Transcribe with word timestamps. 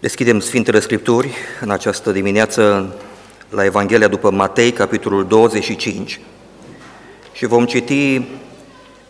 Deschidem 0.00 0.40
Sfintele 0.40 0.80
Scripturi 0.80 1.34
în 1.60 1.70
această 1.70 2.12
dimineață 2.12 2.94
la 3.50 3.64
Evanghelia 3.64 4.08
după 4.08 4.30
Matei, 4.30 4.72
capitolul 4.72 5.26
25 5.26 6.20
și 7.32 7.46
vom 7.46 7.66
citi 7.66 8.22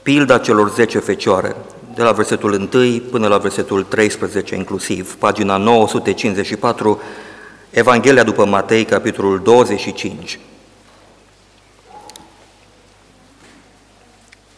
pilda 0.03 0.39
celor 0.39 0.71
10 0.71 0.99
fecioare, 0.99 1.57
de 1.95 2.03
la 2.03 2.13
versetul 2.13 2.69
1 2.73 3.01
până 3.11 3.29
la 3.29 3.39
versetul 3.39 3.83
13 3.83 4.55
inclusiv, 4.55 5.15
pagina 5.15 5.57
954, 5.57 7.01
Evanghelia 7.71 8.23
după 8.23 8.45
Matei, 8.45 8.85
capitolul 8.85 9.41
25. 9.43 10.39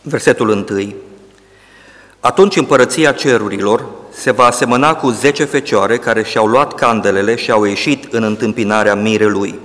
Versetul 0.02 0.48
1. 0.48 0.94
Atunci 2.20 2.56
împărăția 2.56 3.12
cerurilor 3.12 3.97
se 4.18 4.30
va 4.30 4.44
asemăna 4.44 4.94
cu 4.94 5.10
zece 5.10 5.44
fecioare 5.44 5.96
care 5.96 6.22
și-au 6.22 6.46
luat 6.46 6.74
candelele 6.74 7.34
și 7.34 7.50
au 7.50 7.64
ieșit 7.64 8.12
în 8.12 8.22
întâmpinarea 8.22 8.94
mirelui. 8.94 9.58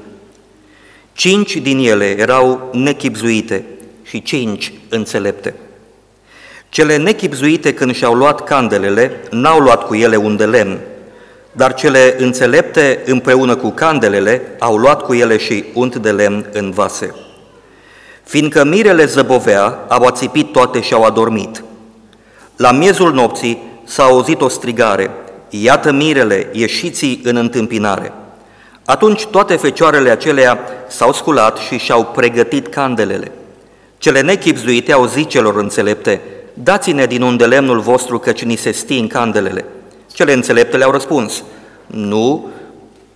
Cinci 1.14 1.58
din 1.58 1.78
ele 1.78 2.20
erau 2.20 2.70
nechipzuite 2.72 3.66
și 4.04 4.22
cinci 4.22 4.74
înțelepte. 4.90 5.54
Cele 6.70 6.98
nechipzuite 6.98 7.74
când 7.74 7.96
și-au 7.96 8.14
luat 8.14 8.44
candelele, 8.44 9.22
n-au 9.30 9.60
luat 9.60 9.88
cu 9.88 9.96
ele 9.96 10.16
un 10.16 10.36
de 10.36 10.46
lemn, 10.46 10.80
dar 11.52 11.74
cele 11.74 12.16
înțelepte 12.18 13.02
împreună 13.06 13.56
cu 13.56 13.70
candelele 13.70 14.42
au 14.60 14.78
luat 14.78 15.02
cu 15.02 15.14
ele 15.14 15.38
și 15.38 15.64
unt 15.74 15.96
de 15.96 16.12
lemn 16.12 16.46
în 16.52 16.72
vase. 16.72 17.16
Fiindcă 18.24 18.64
mirele 18.64 19.06
zăbovea, 19.06 19.86
au 19.88 20.06
ațipit 20.06 20.52
toate 20.52 20.82
și 20.82 20.94
au 20.94 21.04
adormit. 21.04 21.64
La 22.56 22.72
miezul 22.72 23.14
nopții 23.14 23.72
s-a 23.84 24.04
auzit 24.04 24.42
o 24.42 24.48
strigare, 24.48 25.12
iată 25.50 25.92
mirele, 25.92 26.50
ieșiți 26.52 27.20
în 27.24 27.36
întâmpinare. 27.36 28.14
Atunci 28.86 29.26
toate 29.26 29.56
fecioarele 29.56 30.10
acelea 30.10 30.60
s-au 30.88 31.14
sculat 31.14 31.58
și 31.58 31.78
și-au 31.78 32.06
pregătit 32.06 32.68
candelele. 32.68 33.32
Cele 33.98 34.22
nechipzuite 34.22 34.92
au 34.92 35.06
zis 35.06 35.28
celor 35.28 35.58
înțelepte, 35.58 36.22
dați-ne 36.54 37.06
din 37.06 37.22
unde 37.22 37.46
lemnul 37.46 37.80
vostru 37.80 38.20
căci 38.20 38.44
ni 38.44 38.56
se 38.56 38.72
sting 38.72 39.12
candelele. 39.12 39.66
Cele 40.14 40.34
înțelepte 40.34 40.78
le-au 40.78 40.92
răspuns, 40.92 41.44
nu, 41.88 42.48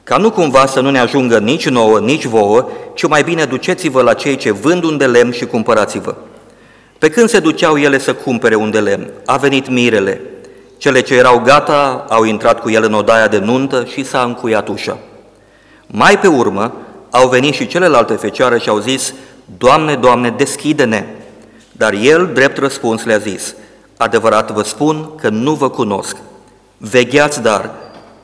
ca 0.03 0.17
nu 0.17 0.31
cumva 0.31 0.65
să 0.65 0.79
nu 0.79 0.89
ne 0.89 0.99
ajungă 0.99 1.39
nici 1.39 1.69
nouă, 1.69 1.99
nici 1.99 2.25
vouă, 2.25 2.69
ci 2.93 3.07
mai 3.07 3.23
bine 3.23 3.45
duceți-vă 3.45 4.01
la 4.01 4.13
cei 4.13 4.35
ce 4.35 4.51
vând 4.51 4.83
un 4.83 4.97
de 4.97 5.05
lemn 5.05 5.31
și 5.31 5.45
cumpărați-vă. 5.45 6.15
Pe 6.97 7.09
când 7.09 7.29
se 7.29 7.39
duceau 7.39 7.77
ele 7.77 7.97
să 7.97 8.13
cumpere 8.13 8.55
un 8.55 8.71
de 8.71 8.79
lemn, 8.79 9.09
a 9.25 9.37
venit 9.37 9.69
mirele. 9.69 10.21
Cele 10.77 11.01
ce 11.01 11.15
erau 11.15 11.39
gata 11.39 12.05
au 12.09 12.23
intrat 12.23 12.61
cu 12.61 12.69
el 12.69 12.83
în 12.83 12.93
odaia 12.93 13.27
de 13.27 13.37
nuntă 13.37 13.85
și 13.85 14.03
s-a 14.03 14.21
încuiat 14.21 14.67
ușa. 14.67 14.97
Mai 15.87 16.19
pe 16.19 16.27
urmă 16.27 16.73
au 17.11 17.29
venit 17.29 17.53
și 17.53 17.67
celelalte 17.67 18.13
fecioare 18.13 18.59
și 18.59 18.69
au 18.69 18.79
zis, 18.79 19.13
Doamne, 19.57 19.95
Doamne, 19.95 20.29
deschide-ne! 20.29 21.05
Dar 21.71 21.93
el, 21.93 22.29
drept 22.33 22.57
răspuns, 22.57 23.03
le-a 23.03 23.17
zis, 23.17 23.55
Adevărat 23.97 24.51
vă 24.51 24.61
spun 24.61 25.09
că 25.21 25.29
nu 25.29 25.53
vă 25.53 25.69
cunosc. 25.69 26.17
Vegheați 26.77 27.41
dar, 27.41 27.71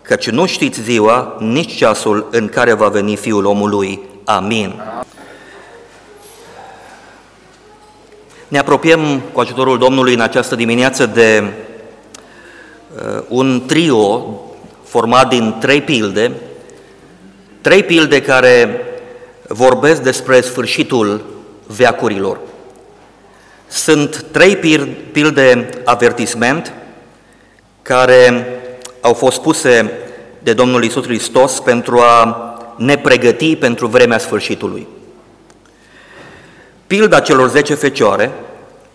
căci 0.02 0.30
nu 0.30 0.46
știți 0.46 0.82
ziua, 0.82 1.36
nici 1.40 1.76
ceasul 1.76 2.28
în 2.32 2.48
care 2.48 2.74
va 2.74 2.88
veni 2.88 3.16
Fiul 3.16 3.46
omului. 3.46 4.00
Amin. 4.26 4.82
Ne 8.48 8.60
apropiem 8.60 9.22
cu 9.34 9.40
ajutorul 9.40 9.78
Domnului 9.78 10.14
în 10.14 10.20
această 10.20 10.56
dimineață 10.56 11.06
de 11.06 11.44
uh, 11.44 11.73
un 13.28 13.64
trio 13.66 14.26
format 14.84 15.30
din 15.30 15.56
trei 15.60 15.82
pilde, 15.82 16.32
trei 17.62 17.84
pilde 17.84 18.22
care 18.22 18.82
vorbesc 19.48 20.02
despre 20.02 20.42
sfârșitul 20.42 21.26
veacurilor. 21.68 22.40
Sunt 23.68 24.26
trei 24.32 24.56
pilde 25.12 25.70
avertisment 25.86 26.74
care 27.82 28.48
au 29.02 29.14
fost 29.14 29.42
puse 29.42 29.92
de 30.40 30.54
Domnul 30.54 30.84
Isus 30.84 31.04
Hristos 31.04 31.60
pentru 31.60 32.00
a 32.00 32.48
ne 32.78 32.98
pregăti 32.98 33.56
pentru 33.56 33.88
vremea 33.88 34.18
sfârșitului. 34.18 34.88
Pilda 36.88 37.20
celor 37.20 37.50
zece 37.50 37.74
fecioare, 37.74 38.32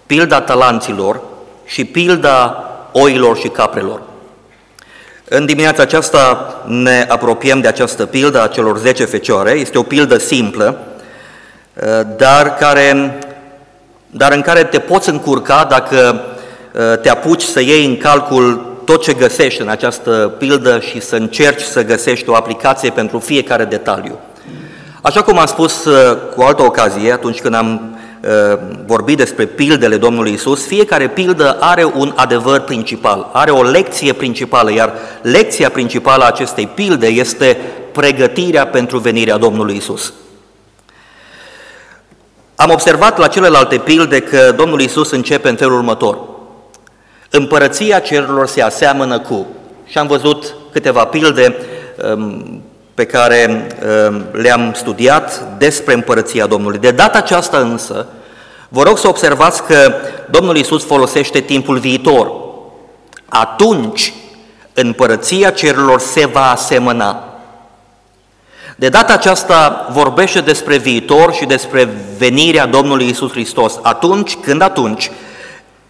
pilda 0.06 0.40
talanților 0.40 1.20
și 1.64 1.84
pilda 1.84 2.67
oilor 2.92 3.36
și 3.36 3.48
caprelor. 3.48 4.00
În 5.28 5.46
dimineața 5.46 5.82
aceasta 5.82 6.54
ne 6.66 7.06
apropiem 7.08 7.60
de 7.60 7.68
această 7.68 8.06
pildă 8.06 8.42
a 8.42 8.46
celor 8.46 8.78
zece 8.78 9.04
fecioare. 9.04 9.50
Este 9.50 9.78
o 9.78 9.82
pildă 9.82 10.18
simplă, 10.18 10.78
dar, 12.16 12.54
care, 12.54 13.18
dar 14.10 14.32
în 14.32 14.40
care 14.40 14.64
te 14.64 14.78
poți 14.78 15.08
încurca 15.08 15.64
dacă 15.64 16.24
uh, 16.72 16.98
te 17.00 17.08
apuci 17.08 17.42
să 17.42 17.60
iei 17.60 17.84
în 17.84 17.96
calcul 17.96 18.76
tot 18.84 19.02
ce 19.02 19.12
găsești 19.12 19.60
în 19.60 19.68
această 19.68 20.34
pildă 20.38 20.80
și 20.80 21.00
să 21.00 21.16
încerci 21.16 21.62
să 21.62 21.84
găsești 21.84 22.28
o 22.28 22.34
aplicație 22.34 22.90
pentru 22.90 23.18
fiecare 23.18 23.64
detaliu. 23.64 24.18
Așa 25.02 25.22
cum 25.22 25.38
am 25.38 25.46
spus 25.46 25.84
uh, 25.84 26.16
cu 26.34 26.42
altă 26.42 26.62
ocazie, 26.62 27.12
atunci 27.12 27.40
când 27.40 27.54
am 27.54 27.97
uh, 28.24 28.58
vorbit 28.86 29.16
despre 29.16 29.46
pildele 29.46 29.96
Domnului 29.96 30.32
Isus, 30.32 30.66
fiecare 30.66 31.08
pildă 31.08 31.56
are 31.60 31.84
un 31.84 32.12
adevăr 32.16 32.60
principal, 32.60 33.30
are 33.32 33.50
o 33.50 33.62
lecție 33.62 34.12
principală, 34.12 34.72
iar 34.72 34.92
lecția 35.22 35.68
principală 35.68 36.24
a 36.24 36.26
acestei 36.26 36.66
pilde 36.66 37.06
este 37.06 37.56
pregătirea 37.92 38.66
pentru 38.66 38.98
venirea 38.98 39.36
Domnului 39.36 39.76
Isus. 39.76 40.12
Am 42.56 42.70
observat 42.70 43.18
la 43.18 43.26
celelalte 43.26 43.78
pilde 43.78 44.20
că 44.20 44.52
Domnul 44.56 44.80
Isus 44.80 45.10
începe 45.10 45.48
în 45.48 45.56
felul 45.56 45.76
următor. 45.76 46.18
Împărăția 47.30 47.98
cerurilor 47.98 48.46
se 48.46 48.62
aseamănă 48.62 49.18
cu, 49.20 49.46
și 49.84 49.98
am 49.98 50.06
văzut 50.06 50.54
câteva 50.72 51.04
pilde 51.04 51.56
um, 52.14 52.62
pe 52.98 53.06
care 53.06 53.66
um, 54.08 54.24
le-am 54.32 54.72
studiat 54.76 55.58
despre 55.58 55.94
împărăția 55.94 56.46
Domnului. 56.46 56.78
De 56.78 56.90
data 56.90 57.18
aceasta 57.18 57.58
însă, 57.58 58.06
vă 58.68 58.82
rog 58.82 58.98
să 58.98 59.08
observați 59.08 59.62
că 59.62 59.94
Domnul 60.30 60.56
Isus 60.56 60.84
folosește 60.84 61.40
timpul 61.40 61.78
viitor. 61.78 62.32
Atunci, 63.28 64.12
împărăția 64.72 65.50
cerurilor 65.50 66.00
se 66.00 66.26
va 66.26 66.50
asemăna. 66.50 67.24
De 68.76 68.88
data 68.88 69.12
aceasta 69.12 69.88
vorbește 69.92 70.40
despre 70.40 70.76
viitor 70.76 71.32
și 71.32 71.44
despre 71.44 71.88
venirea 72.16 72.66
Domnului 72.66 73.08
Isus 73.08 73.30
Hristos. 73.30 73.78
Atunci, 73.82 74.34
când 74.34 74.62
atunci, 74.62 75.10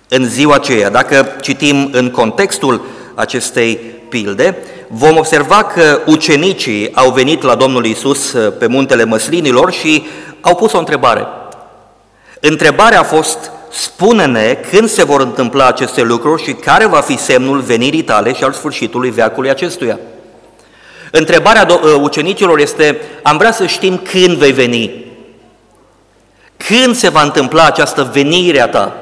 în 0.09 0.25
ziua 0.25 0.55
aceea. 0.55 0.91
Dacă 0.91 1.37
citim 1.41 1.89
în 1.93 2.11
contextul 2.11 2.85
acestei 3.15 3.77
pilde, 4.09 4.59
vom 4.89 5.17
observa 5.17 5.65
că 5.65 6.01
ucenicii 6.07 6.95
au 6.95 7.11
venit 7.11 7.43
la 7.43 7.55
Domnul 7.55 7.85
Isus 7.85 8.33
uh, 8.33 8.53
pe 8.59 8.67
muntele 8.67 9.05
măslinilor 9.05 9.73
și 9.73 10.07
au 10.41 10.55
pus 10.55 10.73
o 10.73 10.79
întrebare. 10.79 11.27
Întrebarea 12.41 13.01
a 13.01 13.03
fost, 13.03 13.51
spune-ne 13.71 14.59
când 14.71 14.89
se 14.89 15.05
vor 15.05 15.21
întâmpla 15.21 15.67
aceste 15.67 16.03
lucruri 16.03 16.43
și 16.43 16.53
care 16.53 16.87
va 16.87 17.01
fi 17.01 17.19
semnul 17.19 17.61
venirii 17.61 18.03
tale 18.03 18.33
și 18.33 18.45
al 18.45 18.53
sfârșitului 18.53 19.11
veacului 19.11 19.51
acestuia. 19.51 19.99
Întrebarea 21.11 21.67
uh, 21.71 21.95
ucenicilor 22.01 22.59
este, 22.59 23.01
am 23.23 23.37
vrea 23.37 23.53
să 23.53 23.67
știm 23.67 23.97
când 23.97 24.37
vei 24.37 24.53
veni, 24.53 25.07
când 26.57 26.97
se 26.97 27.09
va 27.09 27.23
întâmpla 27.23 27.65
această 27.65 28.11
venire 28.13 28.61
a 28.61 28.69
ta. 28.69 28.97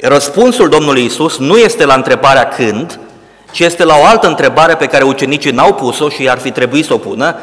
Răspunsul 0.00 0.68
Domnului 0.68 1.04
Isus 1.04 1.38
nu 1.38 1.56
este 1.56 1.84
la 1.84 1.94
întrebarea 1.94 2.48
când, 2.48 2.98
ci 3.50 3.58
este 3.58 3.84
la 3.84 3.96
o 3.96 4.04
altă 4.04 4.26
întrebare 4.26 4.74
pe 4.74 4.86
care 4.86 5.04
ucenicii 5.04 5.50
n-au 5.50 5.74
pus-o 5.74 6.08
și 6.08 6.28
ar 6.28 6.38
fi 6.38 6.50
trebuit 6.50 6.84
să 6.84 6.94
o 6.94 6.98
pună. 6.98 7.36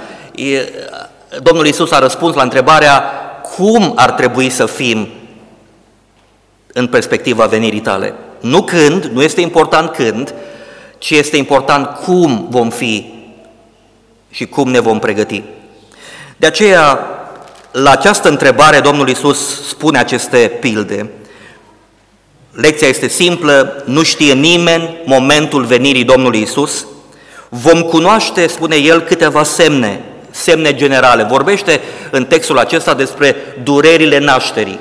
Domnul 1.41 1.65
Isus 1.65 1.91
a 1.91 1.99
răspuns 1.99 2.35
la 2.35 2.41
întrebarea 2.41 3.03
cum 3.55 3.93
ar 3.95 4.11
trebui 4.11 4.49
să 4.49 4.65
fim 4.65 5.07
în 6.73 6.87
perspectiva 6.87 7.45
venirii 7.45 7.79
tale. 7.79 8.13
Nu 8.39 8.63
când, 8.63 9.03
nu 9.03 9.21
este 9.21 9.41
important 9.41 9.89
când, 9.89 10.33
ci 10.97 11.09
este 11.09 11.37
important 11.37 11.87
cum 11.87 12.47
vom 12.49 12.69
fi 12.69 13.13
și 14.29 14.45
cum 14.45 14.69
ne 14.69 14.79
vom 14.79 14.99
pregăti. 14.99 15.43
De 16.37 16.47
aceea, 16.47 16.99
la 17.71 17.91
această 17.91 18.29
întrebare, 18.29 18.79
Domnul 18.79 19.09
Isus 19.09 19.67
spune 19.67 19.99
aceste 19.99 20.37
pilde, 20.59 21.09
Lecția 22.55 22.87
este 22.87 23.07
simplă, 23.07 23.83
nu 23.85 24.03
știe 24.03 24.33
nimeni 24.33 24.97
momentul 25.05 25.63
venirii 25.63 26.03
Domnului 26.03 26.41
Isus. 26.41 26.85
Vom 27.49 27.81
cunoaște, 27.81 28.47
spune 28.47 28.75
el, 28.75 29.01
câteva 29.01 29.43
semne, 29.43 30.01
semne 30.31 30.75
generale. 30.75 31.23
Vorbește 31.23 31.81
în 32.11 32.25
textul 32.25 32.57
acesta 32.57 32.93
despre 32.93 33.35
durerile 33.63 34.19
nașterii. 34.19 34.79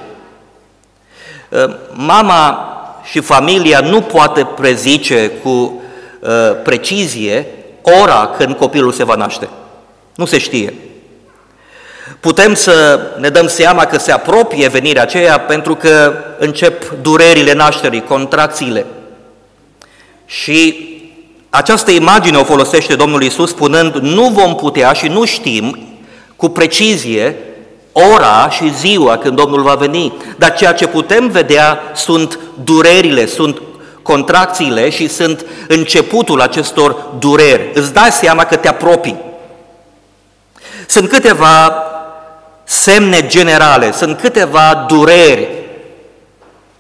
Ă, 1.52 1.76
mama 1.92 2.68
și 3.10 3.20
familia 3.20 3.80
nu 3.80 4.00
poate 4.00 4.48
prezice 4.56 5.30
cu 5.42 5.82
ă, 6.22 6.56
precizie 6.64 7.46
ora 8.00 8.34
când 8.38 8.56
copilul 8.56 8.92
se 8.92 9.04
va 9.04 9.14
naște. 9.14 9.48
Nu 10.14 10.24
se 10.24 10.38
știe. 10.38 10.74
Putem 12.24 12.54
să 12.54 13.00
ne 13.18 13.28
dăm 13.28 13.46
seama 13.46 13.84
că 13.84 13.98
se 13.98 14.12
apropie 14.12 14.68
venirea 14.68 15.02
aceea 15.02 15.40
pentru 15.40 15.74
că 15.74 16.14
încep 16.38 16.92
durerile 17.02 17.52
nașterii, 17.52 18.04
contracțiile. 18.04 18.86
Și 20.26 20.88
această 21.50 21.90
imagine 21.90 22.36
o 22.36 22.44
folosește 22.44 22.94
Domnul 22.94 23.22
Isus 23.22 23.50
spunând, 23.50 23.94
nu 23.94 24.28
vom 24.28 24.54
putea 24.54 24.92
și 24.92 25.08
nu 25.08 25.24
știm 25.24 25.78
cu 26.36 26.48
precizie 26.48 27.36
ora 27.92 28.50
și 28.50 28.74
ziua 28.74 29.18
când 29.18 29.36
Domnul 29.36 29.62
va 29.62 29.74
veni, 29.74 30.12
dar 30.36 30.54
ceea 30.54 30.72
ce 30.72 30.86
putem 30.86 31.28
vedea 31.28 31.80
sunt 31.94 32.38
durerile, 32.64 33.26
sunt 33.26 33.62
contracțiile 34.02 34.90
și 34.90 35.08
sunt 35.08 35.44
începutul 35.68 36.40
acestor 36.40 36.96
dureri. 37.18 37.70
Îți 37.74 37.92
dai 37.92 38.10
seama 38.10 38.44
că 38.44 38.56
te 38.56 38.68
apropii. 38.68 39.20
Sunt 40.86 41.08
câteva 41.08 41.84
semne 42.74 43.26
generale, 43.26 43.92
sunt 43.92 44.20
câteva 44.20 44.84
dureri 44.88 45.48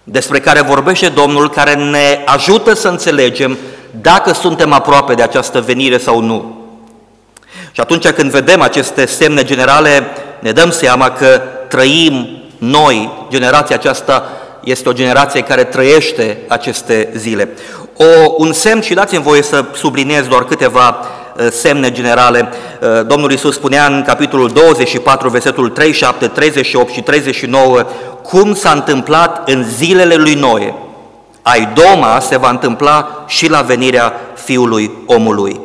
despre 0.04 0.40
care 0.40 0.60
vorbește 0.60 1.08
Domnul, 1.08 1.50
care 1.50 1.74
ne 1.74 2.22
ajută 2.24 2.74
să 2.74 2.88
înțelegem 2.88 3.58
dacă 4.00 4.32
suntem 4.32 4.72
aproape 4.72 5.14
de 5.14 5.22
această 5.22 5.60
venire 5.60 5.98
sau 5.98 6.20
nu. 6.20 6.62
Și 7.72 7.80
atunci 7.80 8.08
când 8.08 8.30
vedem 8.30 8.60
aceste 8.60 9.06
semne 9.06 9.42
generale, 9.42 10.06
ne 10.38 10.52
dăm 10.52 10.70
seama 10.70 11.10
că 11.10 11.42
trăim 11.68 12.42
noi, 12.58 13.26
generația 13.30 13.76
aceasta 13.76 14.28
este 14.64 14.88
o 14.88 14.92
generație 14.92 15.40
care 15.40 15.64
trăiește 15.64 16.38
aceste 16.48 17.08
zile. 17.16 17.48
O, 17.96 18.34
un 18.36 18.52
semn, 18.52 18.80
și 18.80 18.94
dați-mi 18.94 19.22
voie 19.22 19.42
să 19.42 19.64
subliniez 19.74 20.26
doar 20.26 20.44
câteva 20.44 20.88
uh, 20.88 21.23
semne 21.50 21.90
generale. 21.90 22.48
Uh, 22.80 23.06
Domnul 23.06 23.30
Iisus 23.30 23.54
spunea 23.54 23.86
în 23.86 24.02
capitolul 24.06 24.48
24, 24.48 25.28
versetul 25.28 25.68
37, 25.68 26.26
38 26.26 26.92
și 26.92 27.02
39, 27.02 27.82
cum 28.22 28.54
s-a 28.54 28.70
întâmplat 28.70 29.48
în 29.48 29.64
zilele 29.64 30.14
lui 30.14 30.34
Noe. 30.34 30.74
Ai 31.42 31.68
doma 31.74 32.20
se 32.20 32.38
va 32.38 32.50
întâmpla 32.50 33.24
și 33.26 33.50
la 33.50 33.60
venirea 33.60 34.12
Fiului 34.34 34.90
omului. 35.06 35.60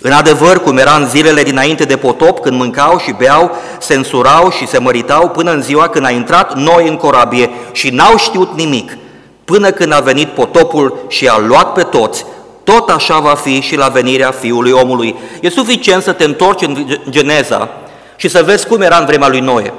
În 0.00 0.12
adevăr, 0.12 0.58
cum 0.62 0.78
era 0.78 0.94
în 0.94 1.08
zilele 1.08 1.42
dinainte 1.42 1.84
de 1.84 1.96
potop, 1.96 2.38
când 2.38 2.58
mâncau 2.58 2.98
și 2.98 3.14
beau, 3.18 3.56
se 3.78 3.94
însurau 3.94 4.50
și 4.50 4.66
se 4.66 4.78
măritau, 4.78 5.28
până 5.28 5.52
în 5.52 5.62
ziua 5.62 5.88
când 5.88 6.04
a 6.04 6.10
intrat 6.10 6.56
noi 6.56 6.88
în 6.88 6.96
corabie 6.96 7.50
și 7.72 7.90
n-au 7.90 8.16
știut 8.16 8.56
nimic, 8.56 8.96
până 9.44 9.70
când 9.70 9.92
a 9.92 10.00
venit 10.00 10.28
potopul 10.28 11.04
și 11.08 11.28
a 11.28 11.38
luat 11.38 11.72
pe 11.72 11.82
toți, 11.82 12.24
tot 12.68 12.88
așa 12.90 13.18
va 13.18 13.34
fi 13.34 13.60
și 13.60 13.76
la 13.76 13.88
venirea 13.88 14.30
Fiului 14.30 14.70
omului. 14.70 15.16
E 15.40 15.50
suficient 15.50 16.02
să 16.02 16.12
te 16.12 16.24
întorci 16.24 16.62
în 16.62 16.86
Geneza 17.10 17.68
și 18.16 18.28
să 18.28 18.42
vezi 18.42 18.66
cum 18.66 18.80
era 18.80 18.96
în 18.96 19.06
vremea 19.06 19.28
lui 19.28 19.40
Noe. 19.40 19.72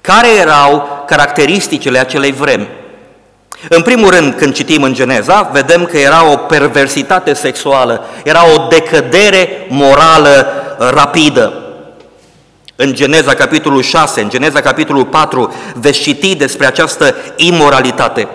Care 0.00 0.28
erau 0.40 1.02
caracteristicile 1.06 1.98
acelei 1.98 2.32
vremi? 2.32 2.68
În 3.68 3.82
primul 3.82 4.10
rând, 4.10 4.34
când 4.34 4.54
citim 4.54 4.82
în 4.82 4.94
Geneza, 4.94 5.50
vedem 5.52 5.84
că 5.84 5.98
era 5.98 6.30
o 6.30 6.36
perversitate 6.36 7.32
sexuală, 7.32 8.04
era 8.24 8.40
o 8.54 8.66
decădere 8.68 9.66
morală 9.68 10.46
rapidă. 10.78 11.52
În 12.76 12.94
Geneza, 12.94 13.34
capitolul 13.34 13.82
6, 13.82 14.20
în 14.20 14.28
Geneza, 14.28 14.60
capitolul 14.60 15.04
4, 15.04 15.54
veți 15.74 16.00
citi 16.00 16.34
despre 16.34 16.66
această 16.66 17.14
imoralitate. 17.36 18.28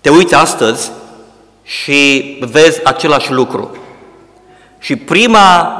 Te 0.00 0.10
uiți 0.10 0.34
astăzi 0.34 0.90
și 1.70 2.36
vezi 2.40 2.84
același 2.84 3.32
lucru. 3.32 3.76
Și 4.78 4.96
prima, 4.96 5.74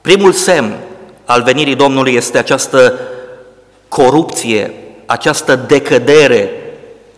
primul 0.00 0.32
semn 0.32 0.76
al 1.24 1.42
venirii 1.42 1.74
Domnului 1.74 2.14
este 2.14 2.38
această 2.38 2.98
corupție, 3.88 4.74
această 5.06 5.56
decădere 5.56 6.50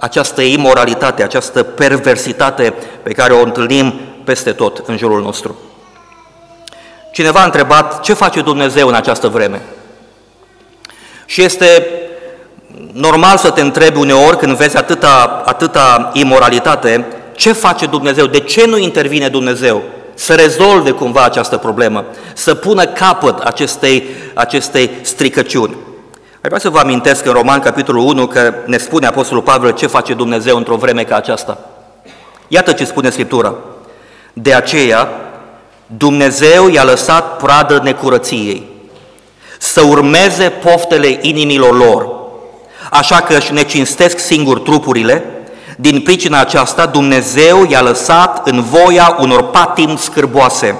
această 0.02 0.40
imoralitate, 0.40 1.22
această 1.22 1.62
perversitate 1.62 2.74
pe 3.02 3.12
care 3.12 3.32
o 3.32 3.42
întâlnim 3.42 4.00
peste 4.24 4.52
tot 4.52 4.82
în 4.86 4.96
jurul 4.96 5.22
nostru. 5.22 5.58
Cineva 7.12 7.40
a 7.40 7.44
întrebat 7.44 8.00
ce 8.00 8.12
face 8.12 8.40
Dumnezeu 8.40 8.88
în 8.88 8.94
această 8.94 9.28
vreme. 9.28 9.62
Și 11.26 11.42
este 11.42 11.86
normal 12.92 13.36
să 13.36 13.50
te 13.50 13.60
întrebi 13.60 13.98
uneori 13.98 14.36
când 14.36 14.56
vezi 14.56 14.76
atâta, 14.76 15.42
atâta 15.44 16.10
imoralitate, 16.12 17.06
ce 17.42 17.52
face 17.52 17.86
Dumnezeu, 17.86 18.26
de 18.26 18.40
ce 18.40 18.66
nu 18.66 18.78
intervine 18.78 19.28
Dumnezeu 19.28 19.82
să 20.14 20.34
rezolve 20.34 20.90
cumva 20.90 21.24
această 21.24 21.56
problemă, 21.56 22.04
să 22.34 22.54
pună 22.54 22.86
capăt 22.86 23.38
acestei, 23.38 24.04
acestei 24.34 24.90
stricăciuni. 25.00 25.76
Aș 26.14 26.48
vrea 26.48 26.58
să 26.58 26.70
vă 26.70 26.78
amintesc 26.78 27.26
în 27.26 27.32
Roman, 27.32 27.60
capitolul 27.60 28.02
1, 28.02 28.26
că 28.26 28.54
ne 28.66 28.76
spune 28.76 29.06
Apostolul 29.06 29.42
Pavel 29.42 29.70
ce 29.70 29.86
face 29.86 30.14
Dumnezeu 30.14 30.56
într-o 30.56 30.76
vreme 30.76 31.04
ca 31.04 31.16
aceasta. 31.16 31.58
Iată 32.48 32.72
ce 32.72 32.84
spune 32.84 33.10
Scriptura. 33.10 33.54
De 34.32 34.54
aceea, 34.54 35.08
Dumnezeu 35.86 36.68
i-a 36.68 36.84
lăsat 36.84 37.36
pradă 37.36 37.80
necurăției, 37.82 38.66
să 39.58 39.80
urmeze 39.80 40.48
poftele 40.48 41.18
inimilor 41.20 41.76
lor, 41.76 42.08
așa 42.90 43.20
că 43.20 43.34
își 43.34 43.52
necinstesc 43.52 44.18
singur 44.18 44.58
trupurile, 44.58 45.41
din 45.76 46.00
pricina 46.00 46.40
aceasta 46.40 46.86
Dumnezeu 46.86 47.66
i-a 47.68 47.80
lăsat 47.80 48.48
în 48.48 48.62
voia 48.62 49.16
unor 49.20 49.50
patim 49.50 49.96
scârboase, 49.96 50.76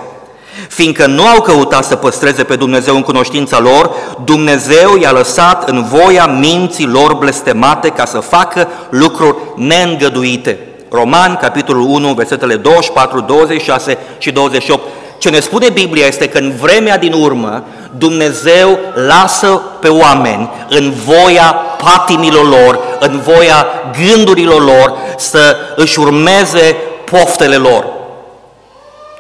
Fiindcă 0.68 1.06
nu 1.06 1.26
au 1.26 1.40
căutat 1.40 1.84
să 1.84 1.96
păstreze 1.96 2.44
pe 2.44 2.56
Dumnezeu 2.56 2.94
în 2.94 3.02
cunoștința 3.02 3.58
lor, 3.58 3.90
Dumnezeu 4.24 4.96
i-a 4.96 5.12
lăsat 5.12 5.68
în 5.68 5.84
voia 5.84 6.26
minții 6.26 6.86
lor 6.86 7.14
blestemate 7.14 7.88
ca 7.88 8.04
să 8.04 8.18
facă 8.18 8.68
lucruri 8.90 9.36
neîngăduite. 9.56 10.58
Roman, 10.90 11.36
capitolul 11.36 11.82
1, 11.88 12.12
versetele 12.12 12.56
24, 12.56 13.20
26 13.20 13.98
și 14.18 14.30
28. 14.30 14.82
Ce 15.22 15.30
ne 15.30 15.40
spune 15.40 15.68
Biblia 15.68 16.06
este 16.06 16.28
că 16.28 16.38
în 16.38 16.52
vremea 16.60 16.98
din 16.98 17.12
urmă 17.12 17.64
Dumnezeu 17.90 18.78
lasă 18.94 19.62
pe 19.80 19.88
oameni 19.88 20.50
în 20.68 20.92
voia 21.04 21.56
patimilor 21.84 22.48
lor, 22.48 22.78
în 23.00 23.20
voia 23.20 23.66
gândurilor 23.98 24.64
lor 24.64 24.94
să 25.16 25.56
își 25.76 25.98
urmeze 25.98 26.76
poftele 27.10 27.56
lor. 27.56 27.84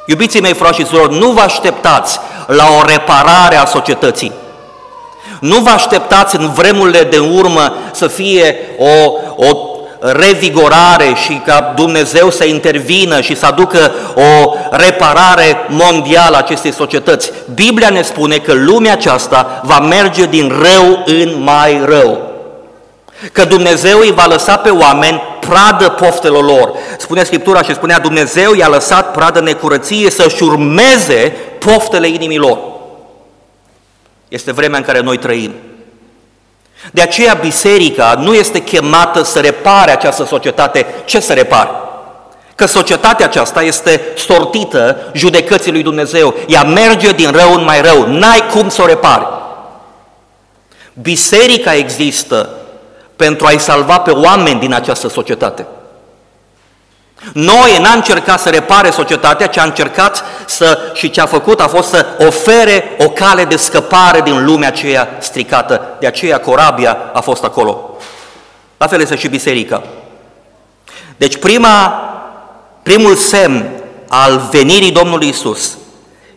Iubiții 0.06 0.40
mei, 0.40 0.54
frați 0.54 0.78
și 0.78 0.86
surori, 0.86 1.18
nu 1.18 1.30
vă 1.30 1.40
așteptați 1.40 2.18
la 2.46 2.64
o 2.78 2.86
reparare 2.86 3.56
a 3.56 3.64
societății. 3.64 4.32
Nu 5.40 5.56
vă 5.56 5.70
așteptați 5.70 6.36
în 6.36 6.52
vremurile 6.52 7.02
de 7.02 7.18
urmă 7.18 7.74
să 7.92 8.06
fie 8.06 8.56
o, 8.78 9.12
o 9.36 9.71
revigorare 10.02 11.14
și 11.24 11.42
ca 11.46 11.72
Dumnezeu 11.76 12.30
să 12.30 12.44
intervină 12.44 13.20
și 13.20 13.36
să 13.36 13.46
aducă 13.46 13.92
o 14.14 14.54
reparare 14.70 15.66
mondială 15.68 16.36
a 16.36 16.38
acestei 16.38 16.72
societăți. 16.72 17.32
Biblia 17.54 17.88
ne 17.88 18.02
spune 18.02 18.36
că 18.36 18.52
lumea 18.52 18.92
aceasta 18.92 19.60
va 19.64 19.78
merge 19.78 20.26
din 20.26 20.48
rău 20.48 21.02
în 21.06 21.42
mai 21.42 21.80
rău 21.84 22.30
că 23.32 23.44
Dumnezeu 23.44 23.98
îi 23.98 24.12
va 24.12 24.26
lăsa 24.26 24.56
pe 24.56 24.70
oameni 24.70 25.22
pradă 25.40 25.88
poftelor 25.88 26.44
lor. 26.44 26.72
Spune 26.98 27.24
Scriptura 27.24 27.62
și 27.62 27.74
spunea 27.74 27.98
Dumnezeu 27.98 28.54
i-a 28.54 28.68
lăsat 28.68 29.12
pradă 29.12 29.40
necurăție 29.40 30.10
să-și 30.10 30.42
urmeze 30.42 31.36
poftele 31.58 32.08
inimilor. 32.08 32.58
Este 34.28 34.52
vremea 34.52 34.78
în 34.78 34.84
care 34.84 35.00
noi 35.00 35.18
trăim. 35.18 35.52
De 36.90 37.02
aceea 37.02 37.34
biserica 37.34 38.14
nu 38.18 38.34
este 38.34 38.58
chemată 38.58 39.22
să 39.22 39.40
repare 39.40 39.90
această 39.90 40.24
societate. 40.24 40.86
Ce 41.04 41.20
să 41.20 41.32
repare? 41.32 41.70
Că 42.54 42.66
societatea 42.66 43.26
aceasta 43.26 43.62
este 43.62 44.00
sortită 44.16 44.96
judecății 45.12 45.72
lui 45.72 45.82
Dumnezeu. 45.82 46.34
Ea 46.46 46.62
merge 46.62 47.10
din 47.10 47.30
rău 47.30 47.54
în 47.54 47.64
mai 47.64 47.80
rău. 47.80 48.06
N-ai 48.06 48.42
cum 48.52 48.68
să 48.68 48.82
o 48.82 48.86
repare. 48.86 49.26
Biserica 50.92 51.74
există 51.74 52.48
pentru 53.16 53.46
a-i 53.46 53.58
salva 53.58 53.98
pe 53.98 54.10
oameni 54.10 54.60
din 54.60 54.74
această 54.74 55.08
societate. 55.08 55.66
Noi 57.32 57.78
n-a 57.80 57.92
încercat 57.92 58.40
să 58.40 58.48
repare 58.48 58.90
societatea, 58.90 59.46
ci 59.46 59.56
a 59.56 59.62
încercat 59.62 60.24
să, 60.46 60.78
și 60.94 61.10
ce 61.10 61.20
a 61.20 61.26
făcut 61.26 61.60
a 61.60 61.68
fost 61.68 61.88
să 61.88 62.06
ofere 62.18 62.96
o 62.98 63.08
cale 63.08 63.44
de 63.44 63.56
scăpare 63.56 64.20
din 64.20 64.44
lumea 64.44 64.68
aceea 64.68 65.16
stricată. 65.20 65.96
De 66.00 66.06
aceea 66.06 66.40
corabia 66.40 66.98
a 67.12 67.20
fost 67.20 67.44
acolo. 67.44 67.96
La 68.76 68.86
fel 68.86 69.00
este 69.00 69.16
și 69.16 69.28
biserica. 69.28 69.82
Deci 71.16 71.36
prima, 71.36 71.88
primul 72.82 73.16
semn 73.16 73.70
al 74.08 74.48
venirii 74.50 74.92
Domnului 74.92 75.28
Isus 75.28 75.76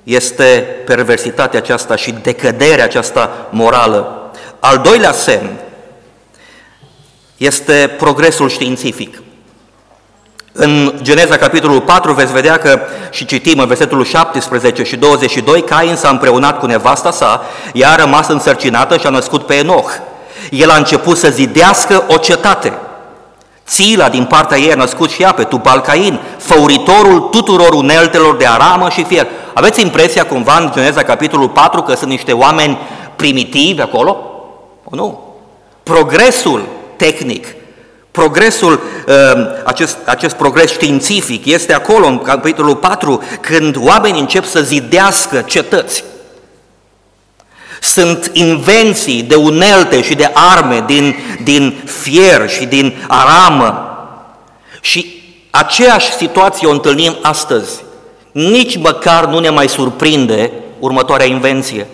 este 0.04 0.66
perversitatea 0.86 1.60
aceasta 1.60 1.96
și 1.96 2.12
decăderea 2.12 2.84
aceasta 2.84 3.48
morală. 3.50 4.32
Al 4.60 4.78
doilea 4.78 5.12
semn 5.12 5.50
este 7.38 7.96
progresul 7.98 8.50
științific. 8.50 9.22
În 10.58 10.94
Geneza, 11.02 11.38
capitolul 11.38 11.82
4, 11.82 12.14
veți 12.14 12.34
vedea 12.34 12.58
că, 12.58 12.80
și 13.10 13.26
citim 13.26 13.60
în 13.60 13.68
versetul 13.68 14.04
17 14.04 14.84
și 14.84 14.96
22, 14.96 15.62
Cain 15.62 15.96
s-a 15.96 16.10
împreunat 16.10 16.60
cu 16.60 16.66
nevasta 16.66 17.12
sa, 17.12 17.44
ea 17.74 17.90
a 17.90 17.96
rămas 17.96 18.28
însărcinată 18.28 18.98
și 18.98 19.06
a 19.06 19.10
născut 19.10 19.46
pe 19.46 19.56
Enoch. 19.56 19.92
El 20.50 20.70
a 20.70 20.76
început 20.76 21.18
să 21.18 21.30
zidească 21.30 22.04
o 22.08 22.18
cetate. 22.18 22.74
Țila 23.68 24.10
din 24.10 24.26
partea 24.26 24.58
ei 24.58 24.72
a 24.72 24.76
născut 24.76 25.10
și 25.10 25.22
ea 25.22 25.32
pe 25.32 25.44
Tubal 25.44 25.82
Cain, 25.82 26.20
făuritorul 26.38 27.20
tuturor 27.20 27.74
uneltelor 27.74 28.36
de 28.36 28.46
aramă 28.46 28.90
și 28.90 29.04
fier. 29.04 29.28
Aveți 29.54 29.82
impresia 29.82 30.26
cumva 30.26 30.58
în 30.58 30.72
Geneza 30.74 31.04
capitolul 31.04 31.50
4 31.50 31.82
că 31.82 31.96
sunt 31.96 32.10
niște 32.10 32.32
oameni 32.32 32.78
primitivi 33.16 33.82
acolo? 33.82 34.18
O, 34.84 34.96
nu. 34.96 35.36
Progresul 35.84 36.66
tehnic, 36.96 37.48
progresul, 38.16 38.72
um, 38.72 39.48
acest, 39.66 39.98
acest 40.06 40.36
progres 40.36 40.72
științific 40.72 41.46
este 41.46 41.74
acolo 41.74 42.06
în 42.06 42.18
capitolul 42.18 42.76
4 42.76 43.24
când 43.42 43.76
oamenii 43.80 44.20
încep 44.20 44.46
să 44.46 44.62
zidească 44.62 45.42
cetăți. 45.42 46.04
Sunt 47.82 48.32
invenții 48.34 49.24
de 49.24 49.36
unelte 49.36 50.02
și 50.02 50.16
de 50.16 50.32
arme 50.34 50.84
din, 50.88 51.16
din 51.44 51.82
fier 52.02 52.50
și 52.50 52.66
din 52.66 53.06
aramă. 53.08 53.98
Și 54.82 55.24
aceeași 55.50 56.12
situație 56.12 56.68
o 56.68 56.72
întâlnim 56.72 57.18
astăzi. 57.22 57.84
Nici 58.32 58.78
măcar 58.78 59.26
nu 59.26 59.40
ne 59.40 59.50
mai 59.50 59.70
surprinde 59.70 60.52
următoarea 60.80 61.26
invenție. 61.26 61.88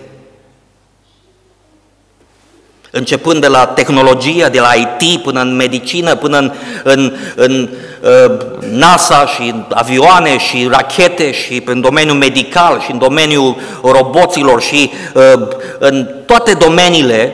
Începând 2.94 3.42
de 3.42 3.48
la 3.48 3.66
tehnologia, 3.66 4.50
de 4.50 4.60
la 4.60 4.74
IT 4.74 5.22
până 5.22 5.42
în 5.42 5.56
medicină, 5.56 6.16
până 6.16 6.38
în, 6.38 6.52
în, 6.84 7.18
în 7.36 7.70
uh, 8.02 8.38
NASA 8.70 9.26
și 9.26 9.42
în 9.42 9.66
avioane 9.70 10.38
și 10.38 10.68
rachete 10.72 11.32
și 11.32 11.62
în 11.66 11.82
domeniul 11.82 12.16
medical 12.16 12.82
și 12.82 12.92
în 12.92 12.98
domeniul 12.98 13.56
roboților 13.84 14.62
și 14.62 14.92
uh, 15.14 15.48
în 15.80 16.08
toate 16.26 16.54
domeniile, 16.54 17.34